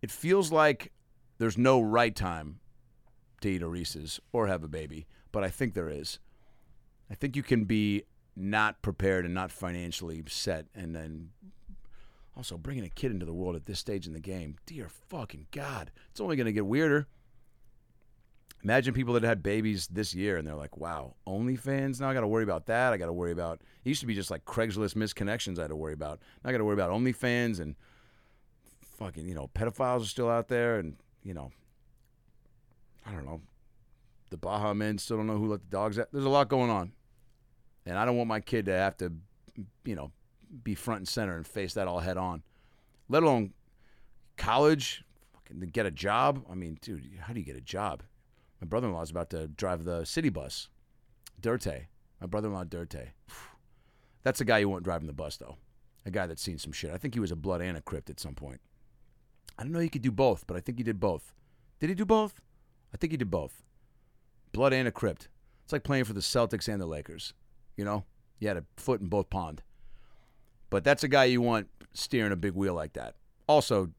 It 0.00 0.10
feels 0.10 0.52
like 0.52 0.92
there's 1.38 1.58
no 1.58 1.80
right 1.80 2.14
time 2.14 2.60
to 3.40 3.48
eat 3.48 3.62
a 3.62 3.68
Reese's 3.68 4.20
or 4.32 4.46
have 4.46 4.64
a 4.64 4.68
baby, 4.68 5.06
but 5.32 5.44
I 5.44 5.50
think 5.50 5.74
there 5.74 5.88
is. 5.88 6.18
I 7.10 7.14
think 7.14 7.36
you 7.36 7.42
can 7.42 7.64
be 7.64 8.04
not 8.36 8.80
prepared 8.82 9.24
and 9.24 9.34
not 9.34 9.50
financially 9.50 10.22
set, 10.28 10.66
and 10.74 10.94
then 10.94 11.30
also 12.36 12.56
bringing 12.56 12.84
a 12.84 12.88
kid 12.88 13.10
into 13.10 13.26
the 13.26 13.34
world 13.34 13.56
at 13.56 13.66
this 13.66 13.80
stage 13.80 14.06
in 14.06 14.12
the 14.12 14.20
game. 14.20 14.56
Dear 14.66 14.88
fucking 14.88 15.46
God, 15.50 15.90
it's 16.10 16.20
only 16.20 16.36
going 16.36 16.46
to 16.46 16.52
get 16.52 16.66
weirder. 16.66 17.08
Imagine 18.64 18.92
people 18.92 19.14
that 19.14 19.22
had 19.22 19.42
babies 19.42 19.86
this 19.86 20.14
year 20.14 20.36
and 20.36 20.46
they're 20.46 20.54
like, 20.54 20.76
wow, 20.76 21.14
OnlyFans? 21.26 22.00
Now 22.00 22.10
I 22.10 22.14
got 22.14 22.22
to 22.22 22.26
worry 22.26 22.42
about 22.42 22.66
that. 22.66 22.92
I 22.92 22.96
got 22.96 23.06
to 23.06 23.12
worry 23.12 23.30
about. 23.30 23.60
It 23.84 23.88
used 23.88 24.00
to 24.00 24.06
be 24.06 24.14
just 24.14 24.30
like 24.30 24.44
Craigslist 24.44 24.94
misconnections 24.94 25.58
I 25.58 25.62
had 25.62 25.68
to 25.68 25.76
worry 25.76 25.92
about. 25.92 26.20
Now 26.42 26.50
I 26.50 26.52
got 26.52 26.58
to 26.58 26.64
worry 26.64 26.74
about 26.74 26.90
OnlyFans 26.90 27.60
and 27.60 27.76
fucking, 28.96 29.28
you 29.28 29.34
know, 29.34 29.48
pedophiles 29.54 30.02
are 30.02 30.06
still 30.06 30.28
out 30.28 30.48
there 30.48 30.78
and, 30.80 30.96
you 31.22 31.34
know, 31.34 31.52
I 33.06 33.12
don't 33.12 33.24
know. 33.24 33.40
The 34.30 34.36
Baha 34.36 34.74
Men 34.74 34.98
still 34.98 35.18
don't 35.18 35.28
know 35.28 35.38
who 35.38 35.48
let 35.48 35.60
the 35.60 35.68
dogs 35.68 35.98
out. 35.98 36.08
There's 36.12 36.24
a 36.24 36.28
lot 36.28 36.48
going 36.48 36.70
on. 36.70 36.92
And 37.86 37.96
I 37.96 38.04
don't 38.04 38.16
want 38.16 38.28
my 38.28 38.40
kid 38.40 38.66
to 38.66 38.72
have 38.72 38.96
to, 38.98 39.12
you 39.84 39.94
know, 39.94 40.10
be 40.64 40.74
front 40.74 40.98
and 40.98 41.08
center 41.08 41.36
and 41.36 41.46
face 41.46 41.74
that 41.74 41.88
all 41.88 42.00
head 42.00 42.16
on, 42.16 42.42
let 43.08 43.22
alone 43.22 43.52
college, 44.36 45.04
fucking 45.32 45.60
get 45.70 45.86
a 45.86 45.90
job. 45.90 46.44
I 46.50 46.54
mean, 46.54 46.78
dude, 46.82 47.08
how 47.20 47.32
do 47.32 47.40
you 47.40 47.46
get 47.46 47.56
a 47.56 47.62
job? 47.62 48.02
My 48.60 48.66
brother 48.66 48.88
in 48.88 48.92
law 48.92 49.02
is 49.02 49.10
about 49.10 49.30
to 49.30 49.48
drive 49.48 49.84
the 49.84 50.04
city 50.04 50.28
bus, 50.28 50.68
Dirte. 51.40 51.86
My 52.20 52.26
brother 52.26 52.48
in 52.48 52.54
law, 52.54 52.64
Dirte. 52.64 53.08
That's 54.22 54.40
a 54.40 54.44
guy 54.44 54.58
you 54.58 54.68
want 54.68 54.84
driving 54.84 55.06
the 55.06 55.12
bus, 55.12 55.36
though. 55.36 55.56
A 56.04 56.10
guy 56.10 56.26
that's 56.26 56.42
seen 56.42 56.58
some 56.58 56.72
shit. 56.72 56.90
I 56.90 56.96
think 56.96 57.14
he 57.14 57.20
was 57.20 57.30
a 57.30 57.36
blood 57.36 57.60
and 57.60 57.76
a 57.76 57.80
Crip 57.82 58.08
at 58.08 58.18
some 58.18 58.34
point. 58.34 58.60
I 59.58 59.62
don't 59.62 59.72
know 59.72 59.78
he 59.78 59.88
could 59.88 60.02
do 60.02 60.10
both, 60.10 60.46
but 60.46 60.56
I 60.56 60.60
think 60.60 60.78
he 60.78 60.84
did 60.84 60.98
both. 60.98 61.34
Did 61.80 61.90
he 61.90 61.94
do 61.94 62.04
both? 62.04 62.40
I 62.92 62.96
think 62.96 63.12
he 63.12 63.16
did 63.16 63.30
both. 63.30 63.62
Blood 64.52 64.72
and 64.72 64.88
a 64.88 64.92
Crip. 64.92 65.24
It's 65.64 65.72
like 65.72 65.84
playing 65.84 66.04
for 66.04 66.14
the 66.14 66.20
Celtics 66.20 66.68
and 66.68 66.80
the 66.80 66.86
Lakers. 66.86 67.34
You 67.76 67.84
know, 67.84 68.04
you 68.38 68.48
had 68.48 68.56
a 68.56 68.64
foot 68.76 69.00
in 69.00 69.08
both 69.08 69.28
pond. 69.28 69.62
But 70.70 70.84
that's 70.84 71.04
a 71.04 71.08
guy 71.08 71.24
you 71.24 71.40
want 71.40 71.68
steering 71.92 72.32
a 72.32 72.36
big 72.36 72.54
wheel 72.54 72.74
like 72.74 72.94
that. 72.94 73.16
Also, 73.46 73.90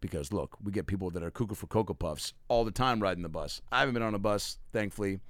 because 0.00 0.32
look, 0.32 0.56
we 0.62 0.72
get 0.72 0.86
people 0.86 1.10
that 1.10 1.22
are 1.22 1.30
cuckoo 1.30 1.54
for 1.54 1.66
Cocoa 1.66 1.94
Puffs 1.94 2.34
all 2.48 2.64
the 2.64 2.70
time 2.70 3.00
riding 3.00 3.22
the 3.22 3.28
bus. 3.28 3.60
I 3.72 3.80
haven't 3.80 3.94
been 3.94 4.02
on 4.02 4.14
a 4.14 4.18
bus, 4.18 4.58
thankfully, 4.72 5.20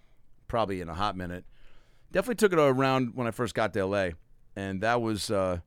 probably 0.47 0.81
in 0.81 0.89
a 0.89 0.95
hot 0.95 1.17
minute. 1.17 1.45
Definitely 2.13 2.37
took 2.37 2.53
it 2.53 2.59
around 2.59 3.15
when 3.15 3.27
I 3.27 3.31
first 3.31 3.55
got 3.55 3.73
to 3.75 3.85
LA, 3.85 4.11
and 4.57 4.81
that 4.81 5.01
was 5.03 5.31
uh, 5.31 5.59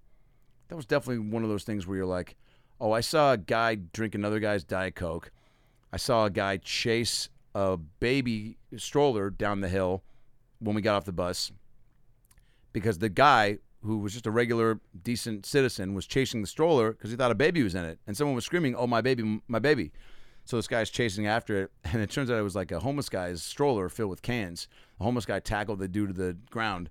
that 0.69 0.75
was 0.75 0.85
definitely 0.85 1.29
one 1.29 1.43
of 1.43 1.49
those 1.49 1.63
things 1.63 1.85
where 1.85 1.97
you're 1.97 2.05
like, 2.05 2.35
oh, 2.79 2.91
I 2.91 3.01
saw 3.01 3.33
a 3.33 3.37
guy 3.37 3.75
drink 3.75 4.15
another 4.15 4.39
guy's 4.39 4.63
Diet 4.63 4.95
Coke. 4.95 5.31
I 5.93 5.97
saw 5.97 6.25
a 6.25 6.29
guy 6.29 6.57
chase 6.57 7.29
a 7.53 7.77
baby 7.77 8.57
stroller 8.77 9.29
down 9.29 9.61
the 9.61 9.69
hill 9.69 10.03
when 10.59 10.75
we 10.75 10.81
got 10.81 10.95
off 10.95 11.05
the 11.05 11.11
bus 11.11 11.51
because 12.71 12.99
the 12.99 13.09
guy 13.09 13.57
who 13.83 13.97
was 13.97 14.13
just 14.13 14.27
a 14.27 14.31
regular, 14.31 14.79
decent 15.03 15.45
citizen, 15.45 15.93
was 15.93 16.05
chasing 16.05 16.41
the 16.41 16.47
stroller 16.47 16.91
because 16.91 17.09
he 17.09 17.15
thought 17.15 17.31
a 17.31 17.35
baby 17.35 17.63
was 17.63 17.75
in 17.75 17.85
it, 17.85 17.99
and 18.05 18.15
someone 18.15 18.35
was 18.35 18.45
screaming, 18.45 18.75
"Oh, 18.75 18.87
my 18.87 19.01
baby, 19.01 19.41
my 19.47 19.59
baby!" 19.59 19.91
So 20.45 20.55
this 20.55 20.67
guy's 20.67 20.89
chasing 20.89 21.27
after 21.27 21.63
it, 21.63 21.71
and 21.85 22.01
it 22.01 22.09
turns 22.09 22.29
out 22.29 22.37
it 22.37 22.43
was 22.43 22.55
like 22.55 22.71
a 22.71 22.79
homeless 22.79 23.09
guy's 23.09 23.43
stroller 23.43 23.89
filled 23.89 24.09
with 24.09 24.21
cans. 24.21 24.67
The 24.97 25.03
homeless 25.03 25.25
guy 25.25 25.39
tackled 25.39 25.79
the 25.79 25.87
dude 25.87 26.09
to 26.09 26.13
the 26.13 26.37
ground, 26.49 26.89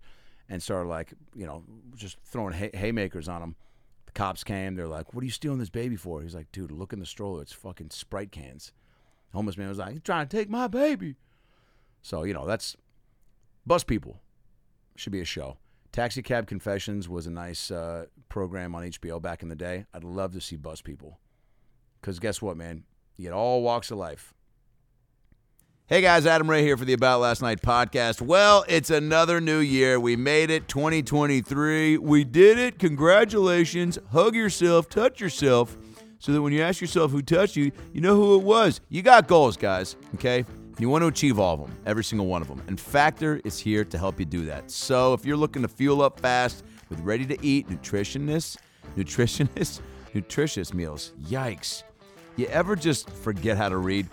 and 0.48 0.62
started 0.62 0.88
like 0.88 1.12
you 1.34 1.46
know 1.46 1.64
just 1.94 2.18
throwing 2.24 2.54
hay- 2.54 2.70
haymakers 2.74 3.28
on 3.28 3.42
him. 3.42 3.56
The 4.06 4.12
cops 4.12 4.42
came. 4.42 4.74
They're 4.74 4.88
like, 4.88 5.14
"What 5.14 5.22
are 5.22 5.26
you 5.26 5.30
stealing 5.30 5.58
this 5.58 5.70
baby 5.70 5.96
for?" 5.96 6.22
He's 6.22 6.34
like, 6.34 6.50
"Dude, 6.52 6.72
look 6.72 6.92
in 6.92 6.98
the 6.98 7.06
stroller. 7.06 7.42
It's 7.42 7.52
fucking 7.52 7.90
Sprite 7.90 8.32
cans." 8.32 8.72
homeless 9.32 9.56
man 9.56 9.68
was 9.68 9.78
like, 9.78 9.92
"He's 9.92 10.02
trying 10.02 10.26
to 10.26 10.36
take 10.36 10.50
my 10.50 10.66
baby." 10.66 11.14
So 12.02 12.24
you 12.24 12.34
know 12.34 12.46
that's 12.46 12.76
bus 13.66 13.84
people 13.84 14.20
should 14.96 15.12
be 15.12 15.20
a 15.20 15.24
show. 15.24 15.58
Taxi 15.92 16.22
Cab 16.22 16.46
Confessions 16.46 17.08
was 17.08 17.26
a 17.26 17.30
nice 17.30 17.70
uh, 17.70 18.06
program 18.28 18.74
on 18.74 18.84
HBO 18.84 19.20
back 19.20 19.42
in 19.42 19.48
the 19.48 19.56
day. 19.56 19.86
I'd 19.92 20.04
love 20.04 20.32
to 20.34 20.40
see 20.40 20.56
bus 20.56 20.80
people 20.80 21.18
because 22.00 22.18
guess 22.20 22.40
what, 22.40 22.56
man? 22.56 22.84
You 23.16 23.24
get 23.24 23.32
all 23.32 23.62
walks 23.62 23.90
of 23.90 23.98
life. 23.98 24.32
Hey 25.88 26.00
guys, 26.00 26.24
Adam 26.24 26.48
Ray 26.48 26.62
here 26.62 26.76
for 26.76 26.84
the 26.84 26.92
About 26.92 27.20
Last 27.20 27.42
Night 27.42 27.60
podcast. 27.60 28.20
Well, 28.20 28.64
it's 28.68 28.90
another 28.90 29.40
new 29.40 29.58
year. 29.58 29.98
We 29.98 30.14
made 30.14 30.48
it 30.48 30.68
2023. 30.68 31.98
We 31.98 32.22
did 32.22 32.58
it. 32.58 32.78
Congratulations. 32.78 33.98
Hug 34.12 34.36
yourself, 34.36 34.88
touch 34.88 35.20
yourself, 35.20 35.76
so 36.20 36.30
that 36.30 36.40
when 36.40 36.52
you 36.52 36.62
ask 36.62 36.80
yourself 36.80 37.10
who 37.10 37.22
touched 37.22 37.56
you, 37.56 37.72
you 37.92 38.00
know 38.00 38.14
who 38.14 38.36
it 38.36 38.44
was. 38.44 38.80
You 38.88 39.02
got 39.02 39.26
goals, 39.26 39.56
guys, 39.56 39.96
okay? 40.14 40.44
You 40.78 40.88
want 40.88 41.02
to 41.02 41.08
achieve 41.08 41.38
all 41.38 41.54
of 41.54 41.60
them, 41.60 41.76
every 41.84 42.04
single 42.04 42.26
one 42.26 42.42
of 42.42 42.48
them. 42.48 42.62
And 42.66 42.78
Factor 42.78 43.40
is 43.44 43.58
here 43.58 43.84
to 43.84 43.98
help 43.98 44.18
you 44.18 44.24
do 44.24 44.46
that. 44.46 44.70
So 44.70 45.12
if 45.12 45.24
you're 45.24 45.36
looking 45.36 45.62
to 45.62 45.68
fuel 45.68 46.02
up 46.02 46.20
fast 46.20 46.64
with 46.88 47.00
ready 47.00 47.26
to 47.26 47.44
eat 47.44 47.68
nutritionists, 47.68 48.56
nutritionists, 48.96 49.80
nutritious 50.14 50.72
meals, 50.72 51.12
yikes. 51.22 51.82
You 52.36 52.46
ever 52.46 52.76
just 52.76 53.10
forget 53.10 53.56
how 53.56 53.68
to 53.68 53.76
read? 53.76 54.08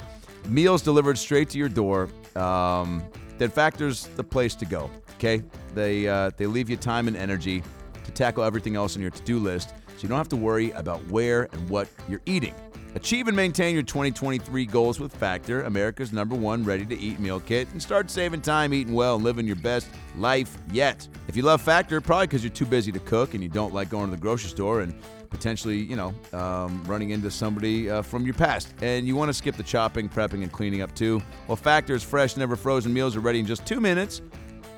Meals 0.47 0.81
delivered 0.81 1.17
straight 1.17 1.49
to 1.49 1.57
your 1.57 1.69
door. 1.69 2.09
Um, 2.35 3.03
then 3.37 3.49
Factor's 3.49 4.07
the 4.07 4.23
place 4.23 4.55
to 4.55 4.65
go. 4.65 4.89
Okay, 5.15 5.43
they 5.73 6.07
uh, 6.07 6.31
they 6.37 6.45
leave 6.45 6.69
you 6.69 6.77
time 6.77 7.07
and 7.07 7.17
energy 7.17 7.63
to 8.03 8.11
tackle 8.11 8.43
everything 8.43 8.75
else 8.75 8.95
on 8.95 9.01
your 9.01 9.11
to-do 9.11 9.39
list, 9.39 9.69
so 9.69 10.03
you 10.03 10.09
don't 10.09 10.17
have 10.17 10.29
to 10.29 10.35
worry 10.35 10.71
about 10.71 11.05
where 11.07 11.49
and 11.51 11.69
what 11.69 11.87
you're 12.07 12.21
eating. 12.25 12.53
Achieve 12.97 13.27
and 13.27 13.37
maintain 13.37 13.75
your 13.75 13.83
2023 13.83 14.65
goals 14.65 14.99
with 14.99 15.15
Factor, 15.15 15.61
America's 15.65 16.11
number 16.11 16.33
one 16.33 16.63
ready-to-eat 16.63 17.19
meal 17.19 17.39
kit, 17.39 17.67
and 17.71 17.79
start 17.79 18.09
saving 18.09 18.41
time 18.41 18.73
eating 18.73 18.95
well 18.95 19.17
and 19.17 19.23
living 19.23 19.45
your 19.45 19.55
best 19.57 19.87
life 20.15 20.57
yet. 20.71 21.07
If 21.27 21.35
you 21.35 21.43
love 21.43 21.61
Factor, 21.61 22.01
probably 22.01 22.25
because 22.25 22.43
you're 22.43 22.49
too 22.49 22.65
busy 22.65 22.91
to 22.91 22.99
cook 23.01 23.35
and 23.35 23.43
you 23.43 23.49
don't 23.49 23.71
like 23.71 23.91
going 23.91 24.05
to 24.05 24.15
the 24.15 24.19
grocery 24.19 24.49
store 24.49 24.81
and 24.81 24.95
potentially, 25.29 25.77
you 25.77 25.95
know, 25.95 26.11
um, 26.33 26.83
running 26.85 27.11
into 27.11 27.29
somebody 27.29 27.87
uh, 27.87 28.01
from 28.01 28.25
your 28.25 28.33
past. 28.33 28.73
And 28.81 29.05
you 29.05 29.15
want 29.15 29.29
to 29.29 29.33
skip 29.35 29.55
the 29.57 29.63
chopping, 29.63 30.09
prepping, 30.09 30.41
and 30.41 30.51
cleaning 30.51 30.81
up 30.81 30.95
too. 30.95 31.21
Well, 31.47 31.55
Factor's 31.55 32.01
fresh, 32.01 32.35
never 32.35 32.55
frozen 32.55 32.91
meals 32.91 33.15
are 33.15 33.19
ready 33.19 33.39
in 33.39 33.45
just 33.45 33.63
two 33.63 33.79
minutes, 33.79 34.23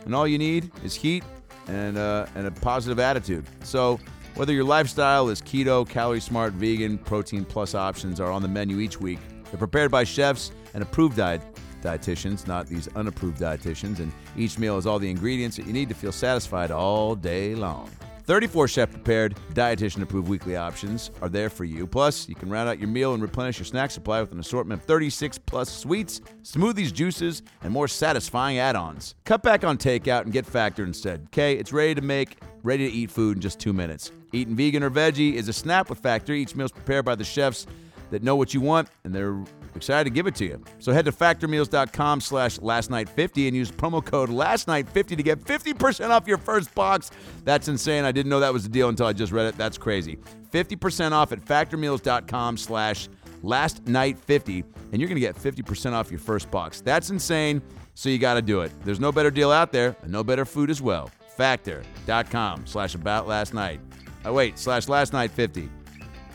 and 0.03 0.13
all 0.13 0.27
you 0.27 0.37
need 0.37 0.73
is 0.83 0.93
heat 0.93 1.23
and 1.67 1.97
uh, 1.97 2.25
and 2.35 2.47
a 2.47 2.51
positive 2.51 2.99
attitude. 2.99 3.45
So. 3.63 3.97
Whether 4.39 4.53
your 4.53 4.63
lifestyle 4.63 5.27
is 5.27 5.41
keto, 5.41 5.85
calorie 5.85 6.21
smart, 6.21 6.53
vegan, 6.53 6.97
protein 6.97 7.43
plus 7.43 7.75
options 7.75 8.21
are 8.21 8.31
on 8.31 8.41
the 8.41 8.47
menu 8.47 8.79
each 8.79 8.97
week. 8.97 9.19
They're 9.43 9.57
prepared 9.57 9.91
by 9.91 10.05
chefs 10.05 10.53
and 10.73 10.81
approved 10.81 11.17
diet 11.17 11.41
dietitians, 11.81 12.47
not 12.47 12.65
these 12.65 12.87
unapproved 12.95 13.37
dietitians, 13.37 13.99
and 13.99 14.13
each 14.37 14.57
meal 14.57 14.75
has 14.75 14.85
all 14.85 14.97
the 14.97 15.09
ingredients 15.09 15.57
that 15.57 15.67
you 15.67 15.73
need 15.73 15.89
to 15.89 15.93
feel 15.93 16.13
satisfied 16.13 16.71
all 16.71 17.15
day 17.15 17.53
long. 17.53 17.91
34 18.23 18.69
chef 18.69 18.89
prepared, 18.89 19.35
dietitian 19.55 20.03
approved 20.03 20.29
weekly 20.29 20.55
options 20.55 21.11
are 21.21 21.27
there 21.27 21.49
for 21.49 21.65
you. 21.65 21.85
Plus, 21.85 22.29
you 22.29 22.35
can 22.35 22.49
round 22.49 22.69
out 22.69 22.79
your 22.79 22.87
meal 22.87 23.13
and 23.13 23.21
replenish 23.21 23.59
your 23.59 23.65
snack 23.65 23.91
supply 23.91 24.21
with 24.21 24.31
an 24.31 24.39
assortment 24.39 24.79
of 24.79 24.87
36 24.87 25.37
plus 25.39 25.69
sweets, 25.69 26.21
smoothies, 26.43 26.93
juices, 26.93 27.41
and 27.61 27.73
more 27.73 27.89
satisfying 27.89 28.57
add 28.57 28.77
ons. 28.77 29.15
Cut 29.25 29.43
back 29.43 29.65
on 29.65 29.77
takeout 29.77 30.21
and 30.21 30.31
get 30.31 30.45
Factor 30.45 30.85
instead. 30.85 31.23
Okay, 31.25 31.57
it's 31.57 31.73
ready 31.73 31.93
to 31.93 32.01
make, 32.01 32.41
ready 32.63 32.89
to 32.89 32.95
eat 32.95 33.11
food 33.11 33.35
in 33.35 33.41
just 33.41 33.59
two 33.59 33.73
minutes. 33.73 34.13
Eating 34.31 34.55
vegan 34.55 34.83
or 34.83 34.91
veggie 34.91 35.33
is 35.33 35.47
a 35.47 35.53
snap 35.53 35.89
with 35.89 35.99
Factor. 35.99 36.33
Each 36.33 36.55
meal 36.55 36.65
is 36.65 36.71
prepared 36.71 37.05
by 37.05 37.15
the 37.15 37.23
chefs 37.23 37.65
that 38.11 38.23
know 38.23 38.35
what 38.35 38.53
you 38.53 38.61
want, 38.61 38.89
and 39.03 39.13
they're 39.13 39.43
excited 39.75 40.05
to 40.05 40.09
give 40.09 40.27
it 40.27 40.35
to 40.35 40.45
you. 40.45 40.63
So 40.79 40.91
head 40.91 41.05
to 41.05 41.11
factormeals.com 41.11 42.21
slash 42.21 42.57
lastnight50 42.57 43.47
and 43.47 43.55
use 43.55 43.71
promo 43.71 44.03
code 44.03 44.29
lastnight50 44.29 45.17
to 45.17 45.23
get 45.23 45.39
50% 45.39 46.09
off 46.09 46.27
your 46.27 46.37
first 46.37 46.73
box. 46.73 47.11
That's 47.43 47.67
insane. 47.67 48.05
I 48.05 48.11
didn't 48.11 48.29
know 48.29 48.39
that 48.39 48.53
was 48.53 48.63
the 48.63 48.69
deal 48.69 48.89
until 48.89 49.05
I 49.05 49.13
just 49.13 49.31
read 49.31 49.45
it. 49.45 49.57
That's 49.57 49.77
crazy. 49.77 50.17
50% 50.51 51.11
off 51.11 51.31
at 51.31 51.39
factormeals.com 51.39 52.57
slash 52.57 53.09
lastnight50, 53.43 54.63
and 54.91 54.99
you're 54.99 55.07
going 55.07 55.15
to 55.15 55.21
get 55.21 55.35
50% 55.35 55.93
off 55.93 56.09
your 56.09 56.19
first 56.19 56.49
box. 56.51 56.81
That's 56.81 57.09
insane, 57.09 57.61
so 57.93 58.09
you 58.09 58.17
got 58.17 58.33
to 58.33 58.41
do 58.41 58.61
it. 58.61 58.71
There's 58.83 58.99
no 58.99 59.11
better 59.11 59.31
deal 59.31 59.51
out 59.51 59.71
there, 59.71 59.95
and 60.01 60.11
no 60.11 60.23
better 60.23 60.45
food 60.45 60.69
as 60.69 60.81
well. 60.81 61.11
Factor.com 61.37 62.65
slash 62.65 62.95
about 62.95 63.27
last 63.27 63.53
night. 63.53 63.79
Oh, 64.25 64.33
wait, 64.33 64.59
slash 64.59 64.87
last 64.87 65.13
night 65.13 65.31
50. 65.31 65.69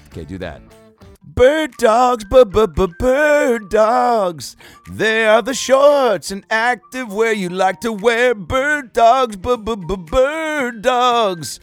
Okay, 0.09 0.25
do 0.25 0.39
that. 0.39 0.63
Bird 1.23 1.73
dogs, 1.79 2.25
b 2.25 2.45
b 2.45 2.67
b 2.67 2.87
bird 2.99 3.69
dogs. 3.69 4.57
They 4.91 5.27
are 5.27 5.43
the 5.43 5.55
shorts 5.55 6.31
and 6.31 6.47
active 6.49 7.13
wear 7.13 7.33
you 7.33 7.49
like 7.49 7.81
to 7.81 7.93
wear. 7.93 8.35
Bird 8.35 8.93
dogs, 8.93 9.37
b 9.37 9.57
b 9.57 9.75
b 9.75 9.97
bird 9.97 10.83
dogs. 10.83 11.61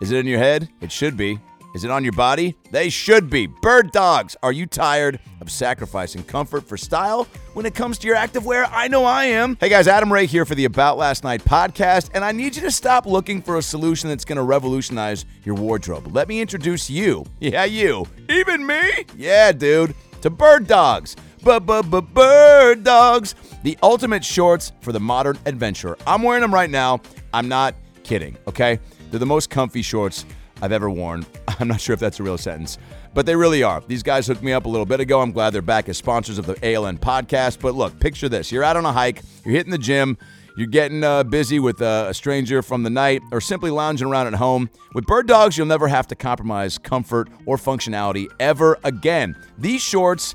Is 0.00 0.10
it 0.10 0.18
in 0.18 0.26
your 0.26 0.38
head? 0.38 0.68
It 0.80 0.90
should 0.90 1.16
be. 1.16 1.38
Is 1.74 1.84
it 1.84 1.90
on 1.90 2.02
your 2.02 2.12
body? 2.14 2.56
They 2.70 2.88
should 2.88 3.30
be. 3.30 3.46
Bird 3.46 3.92
dogs. 3.92 4.36
Are 4.42 4.52
you 4.52 4.66
tired 4.66 5.20
of 5.40 5.50
sacrificing 5.50 6.24
comfort 6.24 6.66
for 6.66 6.76
style 6.76 7.28
when 7.54 7.66
it 7.66 7.74
comes 7.74 7.98
to 7.98 8.06
your 8.06 8.16
activewear? 8.16 8.68
I 8.70 8.88
know 8.88 9.04
I 9.04 9.24
am. 9.26 9.56
Hey 9.60 9.68
guys, 9.68 9.88
Adam 9.88 10.12
Ray 10.12 10.26
here 10.26 10.44
for 10.44 10.54
the 10.54 10.64
About 10.64 10.96
Last 10.98 11.24
Night 11.24 11.44
podcast, 11.44 12.10
and 12.14 12.24
I 12.24 12.32
need 12.32 12.56
you 12.56 12.62
to 12.62 12.70
stop 12.70 13.06
looking 13.06 13.42
for 13.42 13.56
a 13.56 13.62
solution 13.62 14.08
that's 14.08 14.24
going 14.24 14.36
to 14.36 14.42
revolutionize 14.42 15.24
your 15.44 15.54
wardrobe. 15.54 16.14
Let 16.14 16.28
me 16.28 16.40
introduce 16.40 16.88
you. 16.88 17.24
Yeah, 17.40 17.64
you. 17.64 18.06
Even 18.30 18.64
me? 18.66 19.04
Yeah, 19.16 19.52
dude. 19.52 19.94
To 20.22 20.30
Bird 20.30 20.66
Dogs. 20.68 21.16
Bird 21.42 22.84
Dogs. 22.84 23.34
The 23.64 23.76
ultimate 23.82 24.24
shorts 24.24 24.72
for 24.80 24.92
the 24.92 25.00
modern 25.00 25.38
adventurer. 25.44 25.98
I'm 26.06 26.22
wearing 26.22 26.40
them 26.40 26.54
right 26.54 26.70
now. 26.70 27.00
I'm 27.34 27.48
not 27.48 27.74
kidding, 28.04 28.38
okay? 28.46 28.78
They're 29.10 29.20
the 29.20 29.26
most 29.26 29.50
comfy 29.50 29.82
shorts 29.82 30.24
I've 30.62 30.72
ever 30.72 30.88
worn. 30.88 31.26
I'm 31.58 31.66
not 31.68 31.80
sure 31.80 31.94
if 31.94 32.00
that's 32.00 32.20
a 32.20 32.22
real 32.22 32.38
sentence, 32.38 32.78
but 33.14 33.26
they 33.26 33.36
really 33.36 33.62
are. 33.62 33.82
These 33.86 34.02
guys 34.02 34.26
hooked 34.26 34.42
me 34.42 34.52
up 34.52 34.66
a 34.66 34.68
little 34.68 34.86
bit 34.86 35.00
ago. 35.00 35.20
I'm 35.20 35.32
glad 35.32 35.50
they're 35.50 35.62
back 35.62 35.88
as 35.88 35.96
sponsors 35.96 36.38
of 36.38 36.46
the 36.46 36.54
ALN 36.54 36.98
podcast. 36.98 37.60
But 37.60 37.74
look, 37.74 37.98
picture 38.00 38.28
this 38.28 38.52
you're 38.52 38.64
out 38.64 38.76
on 38.76 38.84
a 38.86 38.92
hike, 38.92 39.22
you're 39.44 39.54
hitting 39.54 39.72
the 39.72 39.78
gym. 39.78 40.18
You're 40.54 40.66
getting 40.66 41.02
uh, 41.02 41.22
busy 41.22 41.58
with 41.58 41.80
uh, 41.80 42.06
a 42.08 42.14
stranger 42.14 42.60
from 42.60 42.82
the 42.82 42.90
night 42.90 43.22
or 43.32 43.40
simply 43.40 43.70
lounging 43.70 44.06
around 44.06 44.26
at 44.26 44.34
home. 44.34 44.68
With 44.92 45.06
Bird 45.06 45.26
Dogs, 45.26 45.56
you'll 45.56 45.66
never 45.66 45.88
have 45.88 46.06
to 46.08 46.14
compromise 46.14 46.76
comfort 46.76 47.30
or 47.46 47.56
functionality 47.56 48.26
ever 48.38 48.78
again. 48.84 49.34
These 49.56 49.80
shorts, 49.80 50.34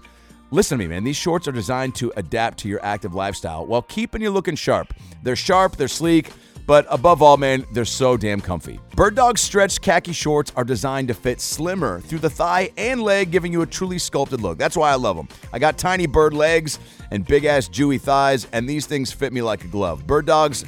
listen 0.50 0.80
to 0.80 0.84
me, 0.84 0.88
man, 0.88 1.04
these 1.04 1.18
shorts 1.18 1.48
are 1.48 1.52
designed 1.52 1.94
to 1.96 2.12
adapt 2.16 2.58
to 2.60 2.68
your 2.68 2.84
active 2.84 3.14
lifestyle 3.14 3.68
while 3.68 3.84
keeping 3.84 4.24
you 4.24 4.32
looking 4.32 4.56
sharp. 4.56 4.92
They're 5.22 5.36
sharp, 5.36 5.76
they're 5.76 5.88
sleek, 5.88 6.32
but 6.68 6.86
above 6.90 7.22
all, 7.22 7.38
man, 7.38 7.66
they're 7.72 7.86
so 7.86 8.18
damn 8.18 8.42
comfy. 8.42 8.80
Bird 8.96 9.16
Dog's 9.16 9.40
stretched 9.40 9.82
khaki 9.82 10.12
shorts 10.12 10.52
are 10.58 10.66
designed 10.66 11.08
to 11.08 11.14
fit 11.14 11.40
slimmer 11.40 12.02
through 12.02 12.20
the 12.20 12.30
thigh 12.30 12.70
and 12.78 13.02
leg, 13.02 13.32
giving 13.32 13.54
you 13.54 13.62
a 13.62 13.66
truly 13.66 13.98
sculpted 13.98 14.42
look. 14.42 14.58
That's 14.58 14.76
why 14.76 14.92
I 14.92 14.96
love 14.96 15.16
them. 15.16 15.30
I 15.54 15.60
got 15.60 15.78
tiny 15.78 16.08
bird 16.08 16.34
legs 16.34 16.78
and 17.10 17.26
big 17.26 17.46
ass 17.46 17.70
Jewy 17.70 18.00
thighs, 18.00 18.48
and 18.52 18.70
these 18.70 18.86
things 18.86 19.14
fit 19.14 19.32
me 19.32 19.42
like 19.42 19.64
a 19.64 19.68
glove. 19.68 20.06
Bird 20.06 20.28
Dogs. 20.28 20.66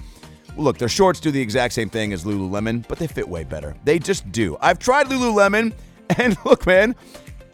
Look, 0.58 0.78
their 0.78 0.90
shorts 0.90 1.20
do 1.20 1.32
the 1.32 1.42
exact 1.42 1.74
same 1.74 1.90
thing 1.90 2.12
as 2.12 2.26
Lululemon, 2.26 2.86
but 2.88 2.98
they 2.98 3.08
fit 3.08 3.28
way 3.28 3.44
better. 3.44 3.76
They 3.84 4.00
just 4.00 4.30
do. 4.32 4.58
I've 4.60 4.80
tried 4.80 5.08
Lululemon, 5.08 5.74
and 6.18 6.38
look, 6.46 6.66
man, 6.66 6.96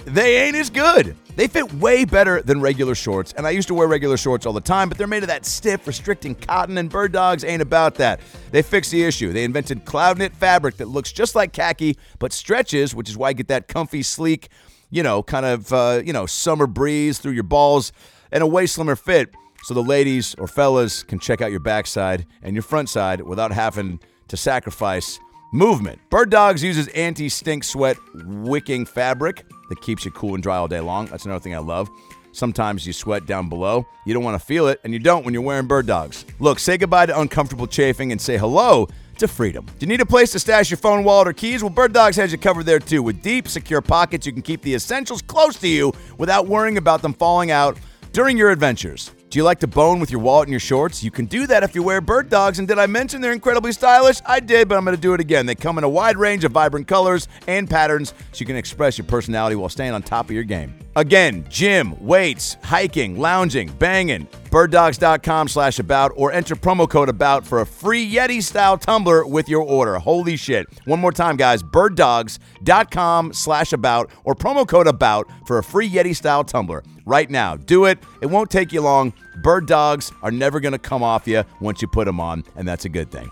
they 0.06 0.46
ain't 0.46 0.56
as 0.56 0.70
good. 0.70 1.16
They 1.36 1.48
fit 1.48 1.74
way 1.74 2.06
better 2.06 2.42
than 2.42 2.62
regular 2.62 2.96
shorts, 2.96 3.34
and 3.34 3.46
I 3.46 3.50
used 3.50 3.68
to 3.68 3.74
wear 3.74 3.88
regular 3.88 4.16
shorts 4.16 4.46
all 4.46 4.54
the 4.54 4.62
time, 4.62 4.88
but 4.88 4.98
they're 4.98 5.06
made 5.06 5.24
of 5.24 5.28
that 5.28 5.46
stiff, 5.46 5.86
restricting 5.86 6.34
cotton, 6.34 6.78
and 6.78 6.90
Bird 6.90 7.12
Dogs 7.12 7.44
ain't 7.44 7.62
about 7.62 7.96
that. 7.96 8.22
They 8.52 8.62
fixed 8.62 8.92
the 8.92 9.04
issue. 9.04 9.34
They 9.34 9.44
invented 9.44 9.84
cloud 9.84 10.18
knit 10.18 10.34
fabric 10.34 10.78
that 10.78 10.88
looks 10.88 11.12
just 11.12 11.36
like 11.36 11.52
khaki, 11.52 11.98
but 12.20 12.32
stretches, 12.32 12.96
which 12.96 13.10
is 13.10 13.18
why 13.18 13.30
you 13.30 13.36
get 13.36 13.50
that 13.50 13.68
comfy, 13.68 14.02
sleek, 14.02 14.48
you 14.90 15.04
know, 15.04 15.22
kind 15.22 15.46
of, 15.46 15.74
uh, 15.74 16.02
you 16.06 16.14
know, 16.14 16.26
summer 16.26 16.68
breeze 16.68 17.20
through 17.20 17.34
your 17.34 17.44
balls, 17.44 17.92
and 18.32 18.42
a 18.42 18.48
way 18.48 18.66
slimmer 18.66 18.96
fit, 18.96 19.34
so 19.64 19.74
the 19.74 19.84
ladies 19.84 20.36
or 20.36 20.48
fellas 20.48 21.04
can 21.04 21.20
check 21.20 21.42
out 21.42 21.52
your 21.52 21.60
backside 21.60 22.26
and 22.44 22.56
your 22.56 22.64
front 22.64 22.88
side 22.88 23.20
without 23.22 23.52
having 23.52 24.00
to 24.30 24.38
sacrifice 24.38 25.20
movement. 25.52 26.00
Bird 26.10 26.30
Dogs 26.30 26.64
uses 26.64 26.88
anti 26.90 27.28
stink 27.28 27.64
sweat 27.64 27.98
wicking 28.14 28.86
fabric 28.86 29.44
that 29.70 29.82
keeps 29.82 30.06
you 30.06 30.12
cool 30.12 30.34
and 30.34 30.44
dry 30.44 30.58
all 30.58 30.68
day 30.68 30.80
long. 30.80 31.08
That's 31.08 31.26
another 31.26 31.42
thing 31.42 31.56
I 31.56 31.60
love. 31.60 31.90
Sometimes 32.32 32.86
you 32.86 32.92
sweat 32.92 33.26
down 33.26 33.48
below. 33.48 33.88
You 34.06 34.14
don't 34.14 34.24
want 34.24 34.40
to 34.40 34.46
feel 34.46 34.68
it, 34.68 34.82
and 34.84 34.92
you 34.92 35.00
don't 35.00 35.24
when 35.24 35.34
you're 35.34 35.42
wearing 35.42 35.68
bird 35.68 35.88
dogs. 35.88 36.26
Look, 36.40 36.60
say 36.60 36.78
goodbye 36.78 37.06
to 37.06 37.20
uncomfortable 37.20 37.66
chafing 37.66 38.12
and 38.12 38.20
say 38.20 38.38
hello 38.38 38.90
to 39.20 39.28
freedom. 39.28 39.66
Do 39.66 39.74
you 39.80 39.88
need 39.88 40.02
a 40.02 40.06
place 40.06 40.34
to 40.34 40.40
stash 40.40 40.70
your 40.70 40.78
phone, 40.78 41.06
wallet, 41.06 41.30
or 41.30 41.34
keys? 41.34 41.64
Well, 41.64 41.70
Bird 41.70 41.94
Dogs 41.94 42.18
has 42.18 42.34
you 42.34 42.38
covered 42.38 42.66
there 42.66 42.80
too. 42.80 43.02
With 43.02 43.22
deep, 43.22 43.48
secure 43.48 43.82
pockets, 43.82 44.26
you 44.26 44.34
can 44.34 44.42
keep 44.42 44.62
the 44.62 44.76
essentials 44.76 45.22
close 45.22 45.56
to 45.60 45.68
you 45.70 45.94
without 46.18 46.48
worrying 46.48 46.78
about 46.78 47.02
them 47.02 47.14
falling 47.14 47.52
out 47.52 47.78
during 48.12 48.38
your 48.38 48.52
adventures. 48.52 49.12
Do 49.36 49.40
you 49.40 49.44
like 49.44 49.60
to 49.60 49.68
bone 49.68 50.00
with 50.00 50.12
your 50.12 50.22
wallet 50.22 50.48
and 50.48 50.54
your 50.54 50.62
shorts? 50.62 51.04
You 51.04 51.12
can 51.12 51.26
do 51.26 51.46
that 51.48 51.62
if 51.62 51.76
you 51.76 51.84
wear 51.84 52.00
bird 52.00 52.30
dogs. 52.30 52.58
And 52.58 52.70
did 52.70 52.80
I 52.80 52.86
mention 52.86 53.20
they're 53.20 53.34
incredibly 53.34 53.74
stylish? 53.74 54.22
I 54.26 54.40
did, 54.40 54.70
but 54.70 54.78
I'm 54.78 54.86
going 54.86 54.96
to 54.96 55.02
do 55.02 55.14
it 55.14 55.20
again. 55.20 55.46
They 55.46 55.56
come 55.56 55.78
in 55.78 55.84
a 55.84 55.90
wide 55.90 56.16
range 56.16 56.46
of 56.46 56.54
vibrant 56.54 56.88
colors 56.88 57.28
and 57.46 57.70
patterns 57.70 58.14
so 58.32 58.40
you 58.40 58.46
can 58.46 58.56
express 58.56 58.98
your 58.98 59.04
personality 59.04 59.58
while 59.58 59.68
staying 59.68 59.92
on 59.92 60.04
top 60.04 60.28
of 60.28 60.32
your 60.32 60.46
game. 60.46 60.85
Again, 60.98 61.46
gym, 61.50 61.96
weights, 62.00 62.56
hiking, 62.64 63.20
lounging, 63.20 63.70
banging. 63.74 64.28
Birddogs.com 64.50 65.50
slash 65.50 65.80
about 65.80 66.14
or 66.16 66.32
enter 66.32 66.56
promo 66.56 66.90
code 66.90 67.10
about 67.10 67.46
for 67.46 67.60
a 67.60 67.66
free 67.66 68.10
Yeti 68.10 68.42
style 68.42 68.78
tumbler 68.78 69.26
with 69.26 69.50
your 69.50 69.62
order. 69.62 70.00
Holy 70.00 70.38
shit. 70.38 70.66
One 70.86 71.02
more 71.02 71.12
time, 71.12 71.36
guys. 71.36 71.62
Birddogs.com 71.62 73.34
slash 73.34 73.74
about 73.74 74.10
or 74.24 74.36
promo 74.36 74.66
code 74.66 74.88
about 74.88 75.30
for 75.46 75.58
a 75.58 75.64
free 75.64 75.90
Yeti 75.90 76.16
style 76.16 76.46
tumbler 76.46 76.82
right 77.06 77.30
now. 77.30 77.58
Do 77.58 77.86
it. 77.86 78.00
It 78.22 78.28
won't 78.28 78.50
take 78.50 78.72
you 78.72 78.80
long. 78.80 79.12
Bird 79.44 79.68
dogs 79.68 80.14
are 80.22 80.32
never 80.32 80.62
going 80.62 80.72
to 80.72 80.80
come 80.80 81.04
off 81.04 81.28
you 81.28 81.44
once 81.60 81.82
you 81.82 81.90
put 81.90 82.06
them 82.06 82.22
on, 82.22 82.46
and 82.56 82.66
that's 82.66 82.86
a 82.86 82.90
good 82.90 83.12
thing. 83.12 83.30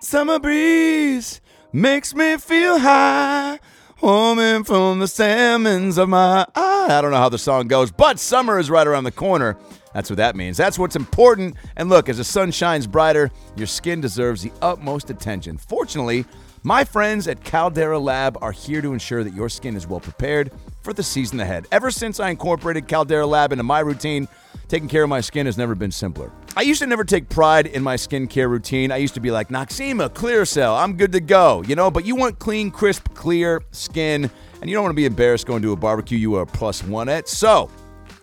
Summer 0.00 0.38
breeze 0.38 1.40
makes 1.72 2.14
me 2.14 2.36
feel 2.36 2.78
high. 2.78 3.58
Homing 4.02 4.64
from 4.64 4.98
the 4.98 5.06
salmons 5.06 5.96
of 5.96 6.08
my 6.08 6.44
eye. 6.56 6.88
I 6.90 7.00
don't 7.00 7.12
know 7.12 7.18
how 7.18 7.28
the 7.28 7.38
song 7.38 7.68
goes, 7.68 7.92
but 7.92 8.18
summer 8.18 8.58
is 8.58 8.68
right 8.68 8.84
around 8.84 9.04
the 9.04 9.12
corner. 9.12 9.56
That's 9.94 10.10
what 10.10 10.16
that 10.16 10.34
means. 10.34 10.56
That's 10.56 10.76
what's 10.76 10.96
important. 10.96 11.54
And 11.76 11.88
look, 11.88 12.08
as 12.08 12.16
the 12.16 12.24
sun 12.24 12.50
shines 12.50 12.88
brighter, 12.88 13.30
your 13.54 13.68
skin 13.68 14.00
deserves 14.00 14.42
the 14.42 14.50
utmost 14.60 15.08
attention. 15.08 15.56
Fortunately, 15.56 16.24
my 16.64 16.82
friends 16.82 17.28
at 17.28 17.44
Caldera 17.44 17.96
Lab 17.96 18.36
are 18.42 18.50
here 18.50 18.82
to 18.82 18.92
ensure 18.92 19.22
that 19.22 19.34
your 19.34 19.48
skin 19.48 19.76
is 19.76 19.86
well 19.86 20.00
prepared 20.00 20.50
for 20.82 20.92
the 20.92 21.04
season 21.04 21.38
ahead. 21.38 21.68
Ever 21.70 21.92
since 21.92 22.18
I 22.18 22.30
incorporated 22.30 22.88
Caldera 22.88 23.24
Lab 23.24 23.52
into 23.52 23.62
my 23.62 23.78
routine, 23.78 24.26
taking 24.66 24.88
care 24.88 25.04
of 25.04 25.10
my 25.10 25.20
skin 25.20 25.46
has 25.46 25.56
never 25.56 25.76
been 25.76 25.92
simpler. 25.92 26.32
I 26.54 26.60
used 26.60 26.82
to 26.82 26.86
never 26.86 27.02
take 27.04 27.30
pride 27.30 27.66
in 27.66 27.82
my 27.82 27.96
skincare 27.96 28.48
routine. 28.48 28.92
I 28.92 28.98
used 28.98 29.14
to 29.14 29.20
be 29.20 29.30
like, 29.30 29.48
Noxzema, 29.48 30.12
Clear 30.12 30.44
Cell, 30.44 30.76
I'm 30.76 30.98
good 30.98 31.12
to 31.12 31.20
go, 31.20 31.62
you 31.66 31.74
know, 31.74 31.90
but 31.90 32.04
you 32.04 32.14
want 32.14 32.38
clean, 32.38 32.70
crisp, 32.70 33.14
clear 33.14 33.62
skin, 33.70 34.30
and 34.60 34.68
you 34.68 34.76
don't 34.76 34.84
want 34.84 34.92
to 34.92 34.96
be 34.96 35.06
embarrassed 35.06 35.46
going 35.46 35.62
to 35.62 35.72
a 35.72 35.76
barbecue 35.76 36.18
you 36.18 36.34
are 36.34 36.44
plus 36.44 36.84
one 36.84 37.08
at. 37.08 37.26
So, 37.26 37.70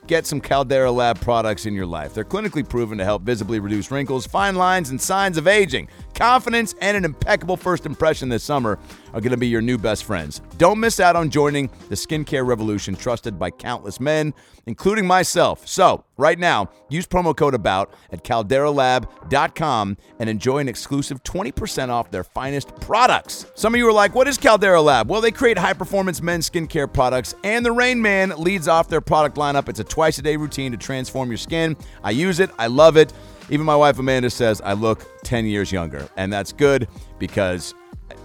get 0.05 0.27
some 0.27 0.41
Caldera 0.41 0.91
Lab 0.91 1.19
products 1.21 1.65
in 1.65 1.73
your 1.73 1.87
life. 1.87 2.13
They're 2.13 2.23
clinically 2.23 2.67
proven 2.67 2.99
to 2.99 3.03
help 3.03 3.23
visibly 3.23 3.59
reduce 3.59 3.89
wrinkles, 3.89 4.27
fine 4.27 4.55
lines, 4.55 4.91
and 4.91 5.01
signs 5.01 5.37
of 5.39 5.47
aging. 5.47 5.87
Confidence 6.13 6.75
and 6.81 6.95
an 6.95 7.05
impeccable 7.05 7.57
first 7.57 7.87
impression 7.87 8.29
this 8.29 8.43
summer 8.43 8.77
are 9.13 9.21
going 9.21 9.31
to 9.31 9.37
be 9.37 9.47
your 9.47 9.61
new 9.61 9.79
best 9.79 10.03
friends. 10.03 10.41
Don't 10.59 10.79
miss 10.79 10.99
out 10.99 11.15
on 11.15 11.31
joining 11.31 11.67
the 11.89 11.95
skincare 11.95 12.45
revolution 12.45 12.95
trusted 12.95 13.39
by 13.39 13.49
countless 13.49 13.99
men, 13.99 14.35
including 14.67 15.07
myself. 15.07 15.67
So, 15.67 16.03
right 16.19 16.38
now, 16.38 16.69
use 16.89 17.08
promo 17.08 17.36
code 17.36 17.55
ABOUT 17.55 17.91
at 18.12 18.23
calderalab.com 18.23 19.97
and 20.19 20.29
enjoy 20.29 20.58
an 20.60 20.67
exclusive 20.67 21.23
20% 21.23 21.89
off 21.89 22.12
their 22.12 22.23
finest 22.23 22.75
products. 22.82 23.45
Some 23.55 23.73
of 23.73 23.79
you 23.79 23.88
are 23.88 23.93
like, 23.93 24.13
what 24.13 24.27
is 24.27 24.38
Caldera 24.38 24.82
Lab? 24.82 25.10
Well, 25.10 25.21
they 25.21 25.32
create 25.32 25.58
high 25.58 25.73
performance 25.73 26.21
men's 26.21 26.49
skincare 26.49 26.91
products, 26.91 27.34
and 27.43 27.65
the 27.65 27.71
Rain 27.71 28.01
Man 28.01 28.34
leads 28.38 28.67
off 28.67 28.89
their 28.89 29.01
product 29.01 29.38
lineup. 29.38 29.69
It's 29.69 29.79
a 29.79 29.84
twice 29.84 30.17
a 30.19 30.21
day 30.21 30.36
routine 30.36 30.71
to 30.71 30.77
transform 30.77 31.29
your 31.29 31.38
skin. 31.38 31.75
I 32.03 32.12
use 32.12 32.39
it, 32.39 32.49
I 32.60 32.67
love 32.67 32.97
it. 32.97 33.13
Even 33.49 33.65
my 33.65 33.75
wife 33.75 33.97
Amanda 33.97 34.29
says 34.29 34.62
I 34.62 34.73
look 34.73 35.08
10 35.23 35.45
years 35.45 35.71
younger, 35.71 36.08
and 36.17 36.32
that's 36.32 36.51
good 36.51 36.88
because 37.17 37.73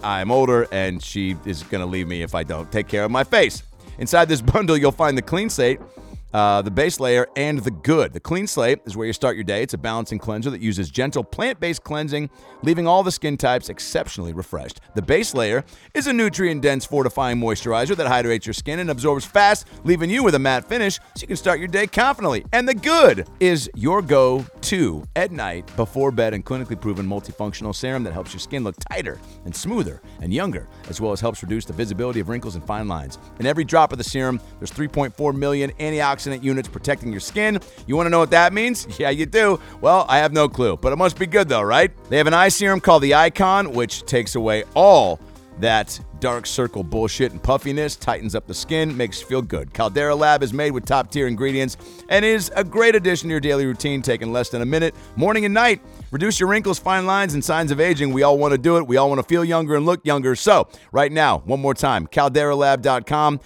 I'm 0.02 0.30
older 0.30 0.66
and 0.70 1.02
she 1.02 1.36
is 1.46 1.62
going 1.62 1.80
to 1.80 1.86
leave 1.86 2.06
me 2.06 2.22
if 2.22 2.34
I 2.34 2.42
don't 2.42 2.70
take 2.70 2.88
care 2.88 3.04
of 3.04 3.10
my 3.10 3.24
face. 3.24 3.62
Inside 3.98 4.28
this 4.28 4.40
bundle, 4.52 4.76
you'll 4.76 4.92
find 4.92 5.16
the 5.16 5.22
Clean 5.22 5.48
Slate, 5.48 5.80
uh, 6.34 6.60
the 6.62 6.70
base 6.70 6.98
layer, 6.98 7.28
and 7.36 7.60
the 7.60 7.70
good. 7.70 8.12
The 8.12 8.20
Clean 8.20 8.46
Slate 8.46 8.80
is 8.84 8.96
where 8.96 9.06
you 9.06 9.12
start 9.12 9.36
your 9.36 9.44
day. 9.44 9.62
It's 9.62 9.72
a 9.72 9.78
balancing 9.78 10.18
cleanser 10.18 10.50
that 10.50 10.60
uses 10.60 10.90
gentle 10.90 11.22
plant 11.22 11.60
based 11.60 11.84
cleansing, 11.84 12.28
leaving 12.62 12.88
all 12.88 13.04
the 13.04 13.12
skin 13.12 13.36
types 13.36 13.68
exceptionally 13.68 14.32
refreshed. 14.32 14.80
The 14.96 15.02
base 15.02 15.32
layer 15.32 15.64
is 15.94 16.08
a 16.08 16.12
nutrient 16.12 16.60
dense 16.60 16.84
fortifying 16.84 17.38
moisturizer 17.38 17.96
that 17.96 18.08
hydrates 18.08 18.46
your 18.46 18.52
skin 18.52 18.80
and 18.80 18.90
absorbs 18.90 19.24
fast, 19.24 19.68
leaving 19.84 20.10
you 20.10 20.24
with 20.24 20.34
a 20.34 20.38
matte 20.40 20.64
finish 20.68 20.96
so 20.96 21.20
you 21.20 21.28
can 21.28 21.36
start 21.36 21.60
your 21.60 21.68
day 21.68 21.86
confidently. 21.86 22.44
And 22.52 22.68
the 22.68 22.74
good 22.74 23.28
is 23.38 23.70
your 23.76 24.02
go 24.02 24.44
to 24.62 25.04
at 25.14 25.30
night 25.30 25.70
before 25.76 26.10
bed 26.10 26.34
and 26.34 26.44
clinically 26.44 26.80
proven 26.80 27.06
multifunctional 27.06 27.74
serum 27.74 28.02
that 28.02 28.12
helps 28.12 28.32
your 28.32 28.40
skin 28.40 28.64
look 28.64 28.74
tighter 28.90 29.20
and 29.44 29.54
smoother 29.54 30.02
and 30.20 30.34
younger, 30.34 30.66
as 30.88 31.00
well 31.00 31.12
as 31.12 31.20
helps 31.20 31.44
reduce 31.44 31.64
the 31.64 31.72
visibility 31.72 32.18
of 32.18 32.28
wrinkles 32.28 32.56
and 32.56 32.64
fine 32.64 32.88
lines. 32.88 33.18
In 33.38 33.46
every 33.46 33.62
drop 33.62 33.92
of 33.92 33.98
the 33.98 34.04
serum, 34.04 34.40
there's 34.58 34.72
3.4 34.72 35.34
million 35.36 35.70
antioxidant 36.24 36.42
units 36.42 36.68
protecting 36.68 37.10
your 37.10 37.20
skin. 37.20 37.58
You 37.86 37.96
want 37.96 38.06
to 38.06 38.10
know 38.10 38.18
what 38.18 38.30
that 38.30 38.52
means? 38.52 38.86
Yeah, 39.04 39.10
you 39.10 39.26
do. 39.26 39.60
Well, 39.80 40.06
I 40.08 40.18
have 40.18 40.32
no 40.32 40.48
clue, 40.48 40.76
but 40.76 40.92
it 40.92 40.96
must 40.96 41.18
be 41.18 41.26
good 41.26 41.48
though, 41.48 41.62
right? 41.62 41.90
They 42.08 42.16
have 42.16 42.28
an 42.28 42.32
eye 42.32 42.48
serum 42.48 42.80
called 42.80 43.02
the 43.02 43.14
Icon, 43.14 43.72
which 43.72 44.04
takes 44.04 44.36
away 44.36 44.64
all 44.74 45.20
that 45.58 45.98
dark 46.20 46.46
circle 46.46 46.82
bullshit 46.82 47.32
and 47.32 47.42
puffiness, 47.42 47.96
tightens 47.96 48.34
up 48.34 48.46
the 48.46 48.54
skin, 48.54 48.96
makes 48.96 49.20
you 49.20 49.26
feel 49.26 49.42
good. 49.42 49.74
Caldera 49.74 50.14
Lab 50.14 50.42
is 50.42 50.52
made 50.52 50.70
with 50.70 50.86
top 50.86 51.10
tier 51.10 51.26
ingredients 51.26 51.76
and 52.08 52.24
is 52.24 52.50
a 52.56 52.64
great 52.64 52.94
addition 52.94 53.28
to 53.28 53.32
your 53.32 53.40
daily 53.40 53.66
routine, 53.66 54.00
taking 54.00 54.32
less 54.32 54.48
than 54.48 54.62
a 54.62 54.66
minute, 54.66 54.94
morning 55.16 55.44
and 55.44 55.52
night. 55.52 55.82
Reduce 56.12 56.38
your 56.38 56.48
wrinkles, 56.48 56.78
fine 56.78 57.04
lines, 57.04 57.34
and 57.34 57.44
signs 57.44 57.72
of 57.72 57.80
aging. 57.80 58.12
We 58.12 58.22
all 58.22 58.38
want 58.38 58.52
to 58.52 58.58
do 58.58 58.76
it. 58.76 58.86
We 58.86 58.96
all 58.96 59.08
want 59.08 59.18
to 59.18 59.26
feel 59.26 59.44
younger 59.44 59.74
and 59.74 59.84
look 59.84 60.06
younger. 60.06 60.36
So, 60.36 60.68
right 60.92 61.10
now, 61.10 61.38
one 61.38 61.60
more 61.60 61.74
time, 61.74 62.06
calderalab.com. 62.06 63.40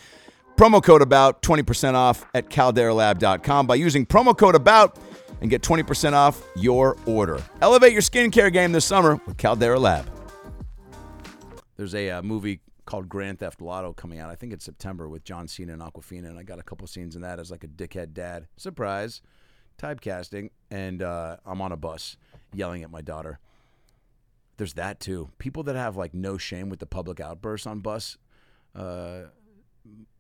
Promo 0.59 0.83
code 0.83 1.03
about 1.03 1.41
20% 1.43 1.95
off 1.95 2.27
at 2.35 2.51
calderalab.com 2.51 3.69
by 3.69 3.77
using 3.77 4.05
promo 4.05 4.37
code 4.37 4.57
about 4.57 4.99
and 5.41 5.49
get 5.49 5.63
20% 5.63 6.15
off 6.15 6.43
your 6.57 6.97
order. 7.07 7.41
Elevate 7.63 7.93
your 7.93 8.03
skincare 8.03 8.53
game 8.53 8.73
this 8.73 8.85
summer 8.85 9.21
with 9.25 9.37
Caldera 9.37 9.79
Lab. 9.79 10.11
There's 11.77 11.95
a 11.95 12.11
uh, 12.11 12.23
movie 12.23 12.59
called 12.87 13.09
Grand 13.09 13.39
Theft 13.39 13.61
Lotto 13.61 13.93
coming 13.93 14.19
out. 14.19 14.31
I 14.31 14.35
think 14.35 14.53
it's 14.53 14.65
September 14.65 15.09
with 15.09 15.23
John 15.23 15.47
Cena 15.47 15.75
and 15.75 15.81
Awkwafina, 15.81 16.27
and 16.27 16.37
I 16.37 16.43
got 16.43 16.59
a 16.59 16.65
couple 16.65 16.89
scenes 16.89 17.15
in 17.15 17.23
that 17.23 17.39
as 17.39 17.53
like 17.53 17.63
a 17.63 17.69
dickhead 17.69 18.13
dad. 18.13 18.49
Surprise, 18.57 19.23
typecasting, 19.81 20.51
and 20.73 21.03
uh, 21.03 21.37
I'm 21.47 21.61
on 21.61 21.71
a 21.71 21.77
bus 21.77 22.17
yelling 22.53 22.83
at 22.83 22.91
my 22.91 23.01
daughter. 23.01 23.39
There's 24.57 24.75
that 24.75 24.99
too. 24.99 25.29
People 25.39 25.63
that 25.63 25.77
have 25.77 25.97
like 25.97 26.15
no 26.15 26.37
shame 26.37 26.69
with 26.69 26.81
the 26.81 26.87
public 26.87 27.21
outbursts 27.21 27.65
on 27.65 27.79
bus 27.79 28.19
uh, 28.75 29.27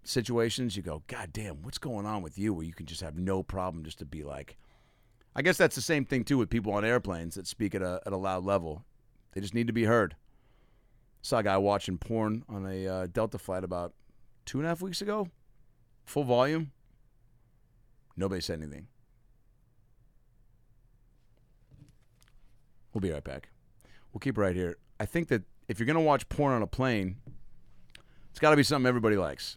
situations, 0.09 0.77
you 0.77 0.83
go, 0.83 1.03
God 1.07 1.33
damn, 1.33 1.63
what's 1.63 1.79
going 1.79 2.07
on 2.07 2.23
with 2.23 2.39
you? 2.39 2.55
Where 2.55 2.65
you 2.65 2.73
can 2.73 2.87
just 2.87 3.01
have 3.03 3.17
no 3.17 3.43
problem 3.43 3.85
just 3.85 3.99
to 3.99 4.05
be 4.05 4.25
like. 4.25 4.57
I 5.37 5.43
guess 5.43 5.57
that's 5.57 5.77
the 5.77 5.83
same 5.83 6.05
thing 6.05 6.25
too 6.25 6.39
with 6.39 6.51
people 6.51 6.73
on 6.73 6.85
airplanes 6.85 7.35
that 7.35 7.47
speak 7.47 7.75
at 7.75 7.83
a 7.83 8.01
at 8.05 8.13
a 8.13 8.17
loud 8.17 8.45
level. 8.45 8.85
They 9.33 9.41
just 9.41 9.55
need 9.55 9.67
to 9.67 9.73
be 9.73 9.85
heard. 9.85 10.17
Saw 11.23 11.39
a 11.39 11.43
guy 11.43 11.57
watching 11.59 11.99
porn 11.99 12.45
on 12.49 12.67
a 12.67 12.87
uh, 12.87 13.07
Delta 13.07 13.39
flight 13.39 13.65
about 13.65 13.93
two 14.47 14.59
and 14.59 14.67
a 14.67 14.69
half 14.69 14.81
weeks 14.81 15.03
ago, 15.03 15.29
full 16.05 16.25
volume. 16.25 16.73
Nobody 18.17 18.41
said 18.41 18.61
anything. 18.61 18.89
We'll 22.93 23.01
be 23.01 23.13
right 23.13 23.23
back. 23.23 23.51
We'll 24.13 24.21
keep 24.21 24.39
right 24.39 24.57
here. 24.57 24.79
I 24.99 25.07
think 25.07 25.29
that 25.29 25.43
if 25.69 25.79
you're 25.79 25.87
gonna 25.87 26.01
watch 26.01 26.29
porn 26.29 26.53
on 26.53 26.63
a 26.63 26.67
plane, 26.67 27.17
it's 28.31 28.41
got 28.41 28.51
to 28.51 28.57
be 28.57 28.63
something 28.63 28.87
everybody 28.87 29.17
likes. 29.17 29.57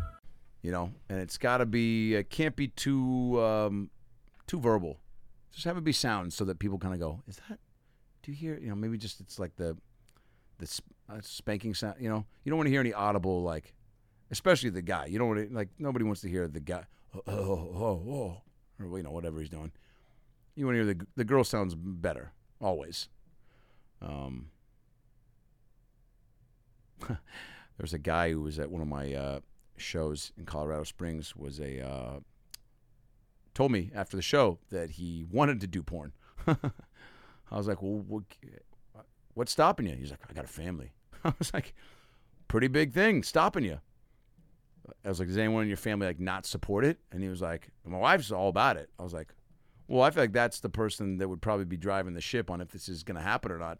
You 0.61 0.71
know, 0.71 0.91
and 1.09 1.19
it's 1.19 1.37
got 1.37 1.57
to 1.57 1.65
be 1.65 2.15
it 2.15 2.29
can't 2.29 2.55
be 2.55 2.67
too 2.67 3.41
um, 3.41 3.89
too 4.47 4.59
verbal. 4.59 4.99
Just 5.51 5.65
have 5.65 5.77
it 5.77 5.83
be 5.83 5.91
sound 5.91 6.33
so 6.33 6.45
that 6.45 6.59
people 6.59 6.77
kind 6.77 6.93
of 6.93 6.99
go, 6.99 7.21
"Is 7.27 7.39
that? 7.49 7.59
Do 8.23 8.31
you 8.31 8.37
hear? 8.37 8.57
You 8.59 8.69
know, 8.69 8.75
maybe 8.75 8.97
just 8.97 9.19
it's 9.19 9.39
like 9.39 9.55
the 9.55 9.75
the 10.59 10.81
uh, 11.09 11.19
spanking 11.21 11.73
sound. 11.73 11.95
You 11.99 12.09
know, 12.09 12.25
you 12.43 12.49
don't 12.49 12.57
want 12.57 12.67
to 12.67 12.71
hear 12.71 12.79
any 12.79 12.93
audible 12.93 13.41
like, 13.41 13.73
especially 14.29 14.69
the 14.69 14.81
guy. 14.81 15.07
You 15.07 15.19
don't 15.19 15.27
want 15.27 15.49
to 15.49 15.53
like 15.55 15.69
nobody 15.79 16.05
wants 16.05 16.21
to 16.21 16.29
hear 16.29 16.47
the 16.47 16.59
guy, 16.59 16.85
oh, 17.15 17.21
oh, 17.27 17.33
oh, 17.33 18.11
oh, 18.11 18.41
or 18.79 18.97
you 18.97 19.03
know 19.03 19.11
whatever 19.11 19.39
he's 19.39 19.49
doing. 19.49 19.71
You 20.55 20.65
want 20.65 20.75
to 20.75 20.83
hear 20.83 20.93
the 20.93 21.07
the 21.15 21.25
girl 21.25 21.43
sounds 21.43 21.75
better 21.75 22.33
always. 22.61 23.09
Um, 24.01 24.47
there's 27.77 27.93
a 27.93 27.99
guy 27.99 28.31
who 28.31 28.41
was 28.41 28.59
at 28.59 28.69
one 28.69 28.81
of 28.81 28.87
my 28.87 29.13
uh, 29.13 29.39
shows 29.81 30.31
in 30.37 30.45
Colorado 30.45 30.83
Springs 30.83 31.35
was 31.35 31.59
a 31.59 31.85
uh, 31.85 32.19
told 33.53 33.71
me 33.71 33.91
after 33.93 34.15
the 34.15 34.23
show 34.23 34.59
that 34.69 34.91
he 34.91 35.25
wanted 35.29 35.61
to 35.61 35.67
do 35.67 35.83
porn. 35.83 36.13
I 36.47 37.57
was 37.57 37.67
like, 37.67 37.81
well, 37.81 38.03
what, 38.07 38.23
what's 39.33 39.51
stopping 39.51 39.87
you? 39.87 39.95
He's 39.95 40.11
like, 40.11 40.21
I 40.29 40.33
got 40.33 40.45
a 40.45 40.47
family. 40.47 40.93
I 41.23 41.33
was 41.37 41.53
like, 41.53 41.73
pretty 42.47 42.67
big 42.67 42.93
thing 42.93 43.23
stopping 43.23 43.63
you. 43.63 43.79
I 45.05 45.09
was 45.09 45.19
like, 45.19 45.27
does 45.27 45.37
anyone 45.37 45.63
in 45.63 45.67
your 45.67 45.77
family 45.77 46.07
like 46.07 46.19
not 46.19 46.45
support 46.45 46.85
it? 46.85 46.99
And 47.11 47.21
he 47.21 47.29
was 47.29 47.41
like, 47.41 47.69
my 47.85 47.97
wife's 47.97 48.31
all 48.31 48.49
about 48.49 48.77
it. 48.77 48.89
I 48.99 49.03
was 49.03 49.13
like, 49.13 49.33
well, 49.87 50.03
I 50.03 50.09
feel 50.09 50.23
like 50.23 50.33
that's 50.33 50.59
the 50.59 50.69
person 50.69 51.17
that 51.17 51.27
would 51.27 51.41
probably 51.41 51.65
be 51.65 51.77
driving 51.77 52.13
the 52.13 52.21
ship 52.21 52.49
on 52.49 52.61
if 52.61 52.71
this 52.71 52.87
is 52.87 53.03
going 53.03 53.17
to 53.17 53.21
happen 53.21 53.51
or 53.51 53.57
not. 53.57 53.77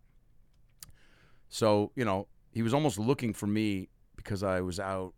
So, 1.50 1.92
you 1.96 2.06
know, 2.06 2.28
he 2.52 2.62
was 2.62 2.74
almost 2.74 3.00
looking 3.00 3.34
for 3.34 3.48
me 3.48 3.90
because 4.16 4.44
I 4.44 4.62
was 4.62 4.80
out, 4.80 5.14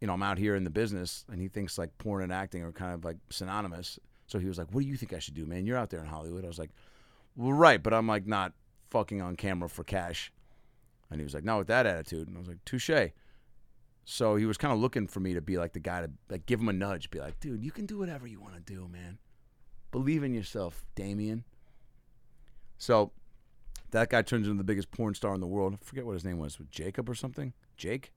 you 0.00 0.06
know, 0.06 0.12
I'm 0.12 0.22
out 0.22 0.38
here 0.38 0.54
in 0.54 0.64
the 0.64 0.70
business 0.70 1.24
and 1.30 1.40
he 1.40 1.48
thinks 1.48 1.78
like 1.78 1.96
porn 1.98 2.22
and 2.22 2.32
acting 2.32 2.62
are 2.62 2.72
kind 2.72 2.94
of 2.94 3.04
like 3.04 3.16
synonymous. 3.30 3.98
So 4.26 4.38
he 4.38 4.46
was 4.46 4.58
like, 4.58 4.68
what 4.72 4.82
do 4.82 4.88
you 4.88 4.96
think 4.96 5.12
I 5.12 5.18
should 5.18 5.34
do, 5.34 5.46
man? 5.46 5.66
You're 5.66 5.78
out 5.78 5.90
there 5.90 6.00
in 6.00 6.06
Hollywood. 6.06 6.44
I 6.44 6.48
was 6.48 6.58
like, 6.58 6.70
well, 7.36 7.52
right, 7.52 7.82
but 7.82 7.94
I'm 7.94 8.06
like 8.06 8.26
not 8.26 8.52
fucking 8.90 9.20
on 9.20 9.36
camera 9.36 9.68
for 9.68 9.84
cash. 9.84 10.32
And 11.10 11.20
he 11.20 11.24
was 11.24 11.34
like, 11.34 11.44
not 11.44 11.58
with 11.58 11.68
that 11.68 11.86
attitude. 11.86 12.28
And 12.28 12.36
I 12.36 12.40
was 12.40 12.48
like, 12.48 12.64
touche. 12.64 12.90
So 14.04 14.36
he 14.36 14.46
was 14.46 14.56
kind 14.56 14.72
of 14.72 14.80
looking 14.80 15.06
for 15.06 15.20
me 15.20 15.34
to 15.34 15.40
be 15.40 15.58
like 15.58 15.72
the 15.72 15.80
guy 15.80 16.02
to 16.02 16.10
like 16.30 16.46
give 16.46 16.60
him 16.60 16.68
a 16.68 16.72
nudge, 16.72 17.10
be 17.10 17.20
like, 17.20 17.40
dude, 17.40 17.64
you 17.64 17.70
can 17.70 17.86
do 17.86 17.98
whatever 17.98 18.26
you 18.26 18.40
want 18.40 18.54
to 18.54 18.60
do, 18.60 18.88
man. 18.88 19.18
Believe 19.90 20.22
in 20.22 20.34
yourself, 20.34 20.84
Damien. 20.94 21.44
So 22.76 23.12
that 23.90 24.10
guy 24.10 24.22
turns 24.22 24.46
into 24.46 24.58
the 24.58 24.64
biggest 24.64 24.90
porn 24.90 25.14
star 25.14 25.34
in 25.34 25.40
the 25.40 25.46
world. 25.46 25.74
I 25.74 25.84
forget 25.84 26.06
what 26.06 26.12
his 26.12 26.24
name 26.24 26.38
was, 26.38 26.58
with 26.58 26.70
Jacob 26.70 27.08
or 27.08 27.14
something. 27.14 27.52
Jake. 27.76 28.12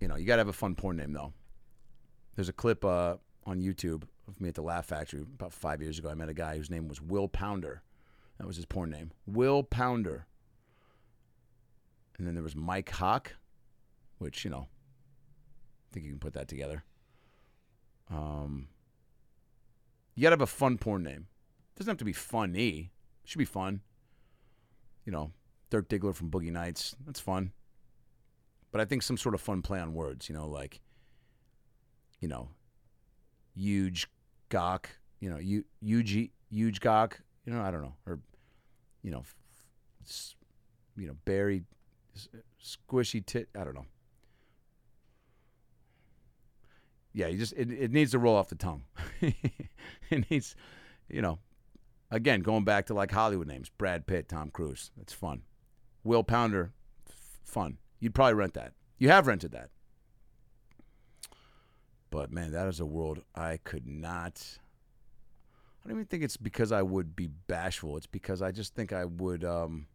You 0.00 0.08
know, 0.08 0.16
you 0.16 0.24
gotta 0.24 0.40
have 0.40 0.48
a 0.48 0.52
fun 0.52 0.74
porn 0.74 0.96
name 0.96 1.12
though. 1.12 1.32
There's 2.34 2.48
a 2.48 2.54
clip 2.54 2.84
uh, 2.84 3.16
on 3.44 3.60
YouTube 3.60 4.04
of 4.26 4.40
me 4.40 4.48
at 4.48 4.54
the 4.54 4.62
Laugh 4.62 4.86
Factory 4.86 5.20
about 5.20 5.52
five 5.52 5.82
years 5.82 5.98
ago. 5.98 6.08
I 6.08 6.14
met 6.14 6.30
a 6.30 6.34
guy 6.34 6.56
whose 6.56 6.70
name 6.70 6.88
was 6.88 7.00
Will 7.00 7.28
Pounder. 7.28 7.82
That 8.38 8.46
was 8.46 8.56
his 8.56 8.64
porn 8.64 8.90
name, 8.90 9.12
Will 9.26 9.62
Pounder. 9.62 10.26
And 12.16 12.26
then 12.26 12.34
there 12.34 12.42
was 12.42 12.56
Mike 12.56 12.90
Hawk, 12.90 13.36
which 14.18 14.44
you 14.44 14.50
know, 14.50 14.68
I 14.68 15.94
think 15.94 16.06
you 16.06 16.12
can 16.12 16.18
put 16.18 16.32
that 16.32 16.48
together. 16.48 16.84
Um, 18.10 18.68
you 20.14 20.22
gotta 20.22 20.34
have 20.34 20.40
a 20.40 20.46
fun 20.46 20.78
porn 20.78 21.02
name. 21.02 21.26
It 21.74 21.78
doesn't 21.78 21.90
have 21.90 21.98
to 21.98 22.04
be 22.04 22.12
funny. 22.14 22.90
It 23.22 23.28
should 23.28 23.38
be 23.38 23.44
fun. 23.44 23.82
You 25.04 25.12
know, 25.12 25.32
Dirk 25.68 25.88
Diggler 25.88 26.14
from 26.14 26.30
Boogie 26.30 26.50
Nights. 26.50 26.96
That's 27.04 27.20
fun. 27.20 27.52
But 28.72 28.80
I 28.80 28.84
think 28.84 29.02
some 29.02 29.16
sort 29.16 29.34
of 29.34 29.40
fun 29.40 29.62
play 29.62 29.80
on 29.80 29.94
words. 29.94 30.28
You 30.28 30.34
know, 30.34 30.46
like, 30.48 30.80
you 32.20 32.28
know, 32.28 32.50
huge 33.54 34.08
gawk. 34.48 34.90
You 35.20 35.30
know, 35.30 35.38
you 35.38 35.64
huge 35.80 36.30
huge 36.50 36.80
gawk. 36.80 37.20
You 37.44 37.52
know, 37.52 37.62
I 37.62 37.70
don't 37.70 37.82
know, 37.82 37.94
or 38.06 38.20
you 39.02 39.10
know, 39.10 39.24
s- 40.06 40.34
you 40.96 41.06
know, 41.06 41.16
berry, 41.24 41.64
squishy 42.62 43.24
tit. 43.24 43.48
I 43.58 43.64
don't 43.64 43.74
know. 43.74 43.86
Yeah, 47.12 47.26
you 47.26 47.38
just 47.38 47.52
it, 47.54 47.70
it 47.70 47.90
needs 47.92 48.12
to 48.12 48.18
roll 48.18 48.36
off 48.36 48.48
the 48.48 48.54
tongue. 48.54 48.84
it 49.20 50.30
needs, 50.30 50.54
you 51.08 51.20
know, 51.22 51.38
again 52.10 52.40
going 52.40 52.64
back 52.64 52.86
to 52.86 52.94
like 52.94 53.10
Hollywood 53.10 53.48
names: 53.48 53.68
Brad 53.68 54.06
Pitt, 54.06 54.28
Tom 54.28 54.50
Cruise. 54.50 54.90
That's 54.96 55.12
fun. 55.12 55.42
Will 56.04 56.22
Pounder, 56.22 56.72
f- 57.08 57.40
fun. 57.44 57.78
You'd 58.00 58.14
probably 58.14 58.34
rent 58.34 58.54
that. 58.54 58.72
You 58.98 59.08
have 59.10 59.26
rented 59.26 59.52
that. 59.52 59.70
But 62.10 62.32
man, 62.32 62.50
that 62.52 62.66
is 62.66 62.80
a 62.80 62.86
world 62.86 63.22
I 63.34 63.58
could 63.62 63.86
not. 63.86 64.58
I 65.84 65.88
don't 65.88 65.98
even 65.98 66.06
think 66.06 66.24
it's 66.24 66.36
because 66.36 66.72
I 66.72 66.82
would 66.82 67.14
be 67.14 67.28
bashful. 67.28 67.96
It's 67.96 68.06
because 68.06 68.42
I 68.42 68.50
just 68.50 68.74
think 68.74 68.92
I 68.92 69.04
would. 69.04 69.44
Um, 69.44 69.86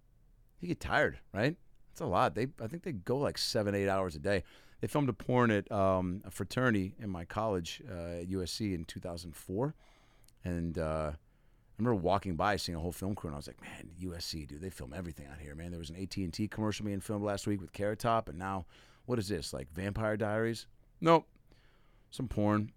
you 0.59 0.69
get 0.69 0.79
tired, 0.79 1.19
right? 1.33 1.57
That's 1.91 2.01
a 2.01 2.05
lot. 2.05 2.35
They, 2.35 2.47
I 2.61 2.67
think 2.67 2.83
they 2.83 2.93
go 2.93 3.17
like 3.17 3.37
seven, 3.37 3.75
eight 3.75 3.89
hours 3.89 4.15
a 4.15 4.19
day. 4.19 4.43
They 4.81 4.87
filmed 4.87 5.09
a 5.09 5.13
porn 5.13 5.51
at 5.51 5.71
um, 5.71 6.21
a 6.25 6.31
fraternity 6.31 6.95
in 6.99 7.09
my 7.09 7.25
college 7.25 7.81
uh, 7.89 8.21
at 8.21 8.29
USC 8.29 8.73
in 8.73 8.85
2004, 8.85 9.75
and 10.43 10.77
uh, 10.77 11.11
I 11.77 11.81
remember 11.81 12.01
walking 12.01 12.35
by, 12.35 12.55
seeing 12.55 12.77
a 12.77 12.79
whole 12.79 12.93
film 12.93 13.15
crew, 13.15 13.27
and 13.27 13.35
I 13.35 13.37
was 13.37 13.47
like, 13.47 13.61
"Man, 13.61 13.89
USC, 14.01 14.47
dude, 14.47 14.61
they 14.61 14.69
film 14.69 14.93
everything 14.93 15.27
out 15.27 15.39
here, 15.39 15.55
man." 15.55 15.71
There 15.71 15.79
was 15.79 15.89
an 15.89 15.97
AT 15.97 16.15
and 16.17 16.33
T 16.33 16.47
commercial 16.47 16.85
being 16.85 17.01
filmed 17.01 17.25
last 17.25 17.47
week 17.47 17.59
with 17.59 17.73
Carrot 17.73 17.99
Top, 17.99 18.29
and 18.29 18.39
now, 18.39 18.65
what 19.05 19.19
is 19.19 19.27
this? 19.27 19.51
Like 19.51 19.69
Vampire 19.73 20.15
Diaries? 20.15 20.67
Nope, 21.01 21.27
some 22.11 22.29
porn, 22.29 22.71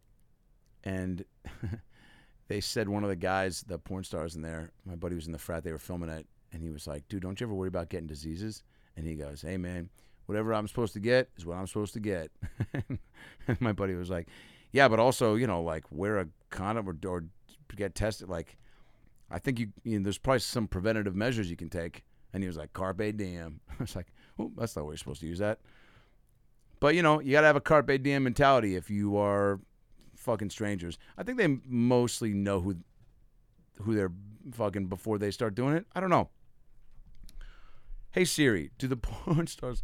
and 0.82 1.24
they 2.48 2.60
said 2.60 2.88
one 2.88 3.04
of 3.04 3.08
the 3.08 3.16
guys, 3.16 3.62
the 3.62 3.78
porn 3.78 4.02
stars 4.02 4.34
in 4.34 4.42
there, 4.42 4.72
my 4.84 4.96
buddy 4.96 5.14
was 5.14 5.26
in 5.26 5.32
the 5.32 5.38
frat 5.38 5.62
they 5.62 5.72
were 5.72 5.78
filming 5.78 6.10
it, 6.10 6.26
and 6.52 6.60
he 6.60 6.70
was 6.70 6.88
like, 6.88 7.06
"Dude, 7.08 7.22
don't 7.22 7.40
you 7.40 7.46
ever 7.46 7.54
worry 7.54 7.68
about 7.68 7.90
getting 7.90 8.08
diseases?" 8.08 8.64
And 8.96 9.06
he 9.06 9.14
goes, 9.14 9.42
"Hey, 9.42 9.56
man." 9.56 9.90
Whatever 10.26 10.52
I'm 10.52 10.68
supposed 10.68 10.92
to 10.92 11.00
get 11.00 11.30
is 11.38 11.46
what 11.46 11.56
I'm 11.56 11.66
supposed 11.66 11.94
to 11.94 12.00
get. 12.00 12.30
and 12.74 12.98
my 13.60 13.72
buddy 13.72 13.94
was 13.94 14.10
like, 14.10 14.28
"Yeah, 14.72 14.86
but 14.86 14.98
also, 14.98 15.36
you 15.36 15.46
know, 15.46 15.62
like 15.62 15.84
wear 15.90 16.18
a 16.18 16.28
condom 16.50 16.86
or, 16.86 16.94
or 17.08 17.24
get 17.76 17.94
tested. 17.94 18.28
Like, 18.28 18.58
I 19.30 19.38
think 19.38 19.58
you, 19.58 19.68
you 19.84 19.98
know, 19.98 20.04
there's 20.04 20.18
probably 20.18 20.40
some 20.40 20.68
preventative 20.68 21.14
measures 21.14 21.50
you 21.50 21.56
can 21.56 21.68
take. 21.68 22.04
And 22.32 22.42
he 22.42 22.46
was 22.46 22.56
like, 22.56 22.72
Carpe 22.72 23.16
diem. 23.16 23.60
I 23.70 23.74
was 23.78 23.96
like, 23.96 24.08
oh, 24.38 24.52
that's 24.56 24.76
not 24.76 24.84
where 24.84 24.92
you're 24.92 24.98
supposed 24.98 25.20
to 25.20 25.26
use 25.26 25.38
that. 25.38 25.60
But, 26.80 26.94
you 26.94 27.02
know, 27.02 27.20
you 27.20 27.32
got 27.32 27.40
to 27.40 27.46
have 27.46 27.56
a 27.56 27.60
Carpe 27.60 28.02
diem 28.02 28.24
mentality 28.24 28.76
if 28.76 28.90
you 28.90 29.16
are 29.16 29.60
fucking 30.16 30.50
strangers. 30.50 30.98
I 31.16 31.22
think 31.22 31.38
they 31.38 31.58
mostly 31.66 32.32
know 32.32 32.60
who 32.60 32.76
who 33.82 33.94
they're 33.94 34.12
fucking 34.52 34.86
before 34.86 35.18
they 35.18 35.30
start 35.30 35.54
doing 35.54 35.74
it. 35.74 35.86
I 35.94 36.00
don't 36.00 36.10
know. 36.10 36.30
Hey 38.10 38.24
Siri, 38.24 38.70
do 38.78 38.88
the 38.88 38.96
porn 38.96 39.46
stars. 39.46 39.82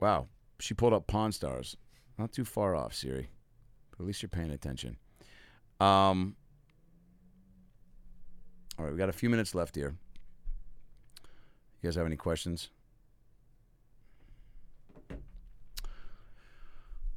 Wow, 0.00 0.26
she 0.60 0.74
pulled 0.74 0.92
up 0.92 1.06
Pawn 1.06 1.32
Stars. 1.32 1.76
Not 2.18 2.32
too 2.32 2.44
far 2.44 2.76
off, 2.76 2.94
Siri. 2.94 3.30
But 3.90 4.00
at 4.00 4.06
least 4.06 4.22
you're 4.22 4.28
paying 4.28 4.50
attention. 4.50 4.98
Um, 5.80 6.36
all 8.78 8.84
right, 8.84 8.92
we 8.92 8.98
got 8.98 9.08
a 9.08 9.12
few 9.12 9.30
minutes 9.30 9.54
left 9.54 9.76
here. 9.76 9.94
You 11.80 11.88
guys 11.88 11.94
have 11.94 12.06
any 12.06 12.16
questions? 12.16 12.70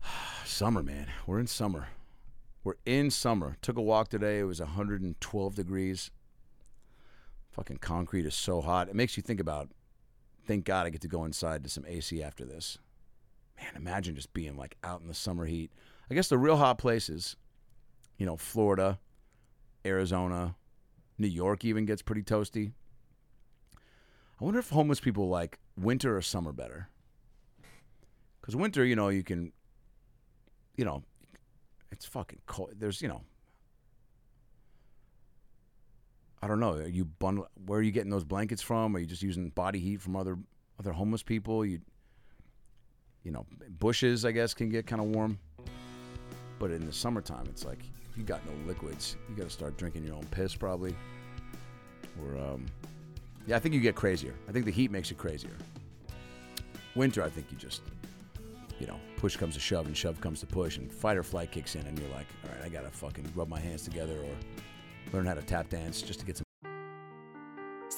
summer, 0.45 0.83
man. 0.83 1.07
We're 1.25 1.39
in 1.39 1.47
summer. 1.47 1.87
We're 2.63 2.75
in 2.85 3.09
summer. 3.09 3.57
Took 3.61 3.77
a 3.77 3.81
walk 3.81 4.09
today. 4.09 4.39
It 4.39 4.43
was 4.43 4.59
112 4.59 5.55
degrees. 5.55 6.11
Fucking 7.51 7.77
concrete 7.77 8.25
is 8.25 8.35
so 8.35 8.61
hot. 8.61 8.89
It 8.89 8.95
makes 8.95 9.17
you 9.17 9.23
think 9.23 9.39
about, 9.39 9.69
thank 10.45 10.65
God 10.65 10.85
I 10.85 10.89
get 10.91 11.01
to 11.01 11.07
go 11.07 11.25
inside 11.25 11.63
to 11.63 11.69
some 11.69 11.85
AC 11.87 12.21
after 12.21 12.45
this. 12.45 12.77
Man, 13.57 13.71
imagine 13.75 14.13
just 14.15 14.33
being 14.33 14.55
like 14.55 14.77
out 14.83 15.01
in 15.01 15.07
the 15.07 15.15
summer 15.15 15.45
heat. 15.45 15.71
I 16.11 16.13
guess 16.13 16.27
the 16.27 16.37
real 16.37 16.57
hot 16.57 16.77
places, 16.77 17.35
you 18.17 18.27
know, 18.27 18.37
Florida, 18.37 18.99
Arizona, 19.85 20.55
New 21.17 21.27
York 21.27 21.65
even 21.65 21.85
gets 21.85 22.01
pretty 22.01 22.23
toasty. 22.23 22.71
I 24.39 24.43
wonder 24.43 24.59
if 24.59 24.69
homeless 24.69 24.99
people 24.99 25.29
like 25.29 25.59
winter 25.77 26.15
or 26.15 26.21
summer 26.21 26.51
better. 26.51 26.89
Because 28.39 28.55
winter, 28.55 28.85
you 28.85 28.95
know, 28.95 29.09
you 29.09 29.23
can, 29.23 29.51
you 30.75 30.85
know, 30.85 31.03
it's 31.91 32.05
fucking 32.05 32.39
cold. 32.45 32.73
There's, 32.77 33.01
you 33.01 33.07
know, 33.07 33.21
I 36.41 36.47
don't 36.47 36.59
know. 36.59 36.73
Are 36.73 36.87
you 36.87 37.05
bundle? 37.05 37.47
Where 37.65 37.79
are 37.79 37.83
you 37.83 37.91
getting 37.91 38.11
those 38.11 38.23
blankets 38.23 38.61
from? 38.61 38.95
Are 38.95 38.99
you 38.99 39.07
just 39.07 39.23
using 39.23 39.49
body 39.49 39.79
heat 39.79 40.01
from 40.01 40.15
other 40.15 40.37
other 40.79 40.91
homeless 40.91 41.23
people? 41.23 41.65
You, 41.65 41.79
you 43.23 43.31
know, 43.31 43.45
bushes 43.79 44.23
I 44.23 44.31
guess 44.31 44.53
can 44.53 44.69
get 44.69 44.85
kind 44.85 45.01
of 45.01 45.07
warm. 45.07 45.39
But 46.59 46.71
in 46.71 46.85
the 46.85 46.93
summertime, 46.93 47.47
it's 47.49 47.65
like 47.65 47.79
you 48.17 48.23
got 48.23 48.45
no 48.45 48.51
liquids, 48.65 49.15
you 49.29 49.35
got 49.35 49.43
to 49.43 49.49
start 49.49 49.77
drinking 49.77 50.03
your 50.03 50.15
own 50.15 50.25
piss 50.31 50.55
probably. 50.55 50.95
Or, 52.21 52.37
um, 52.37 52.65
yeah, 53.45 53.55
I 53.55 53.59
think 53.59 53.75
you 53.75 53.79
get 53.79 53.95
crazier. 53.95 54.33
I 54.49 54.51
think 54.51 54.65
the 54.65 54.71
heat 54.71 54.91
makes 54.91 55.09
you 55.09 55.15
crazier. 55.15 55.55
Winter, 56.95 57.23
I 57.23 57.29
think 57.29 57.47
you 57.51 57.57
just, 57.57 57.83
you 58.79 58.87
know, 58.87 58.99
push 59.17 59.35
comes 59.35 59.53
to 59.53 59.59
shove 59.59 59.85
and 59.85 59.95
shove 59.95 60.19
comes 60.19 60.39
to 60.39 60.47
push, 60.47 60.77
and 60.77 60.91
fight 60.91 61.15
or 61.15 61.23
flight 61.23 61.51
kicks 61.51 61.75
in, 61.75 61.85
and 61.85 61.97
you're 61.99 62.09
like, 62.09 62.27
all 62.43 62.49
right, 62.51 62.65
I 62.65 62.69
gotta 62.69 62.89
fucking 62.89 63.31
rub 63.35 63.47
my 63.47 63.59
hands 63.59 63.83
together 63.83 64.17
or 64.19 64.35
learn 65.13 65.25
how 65.25 65.35
to 65.35 65.43
tap 65.43 65.69
dance 65.69 66.01
just 66.01 66.19
to 66.21 66.25
get 66.25 66.37
some. 66.37 66.46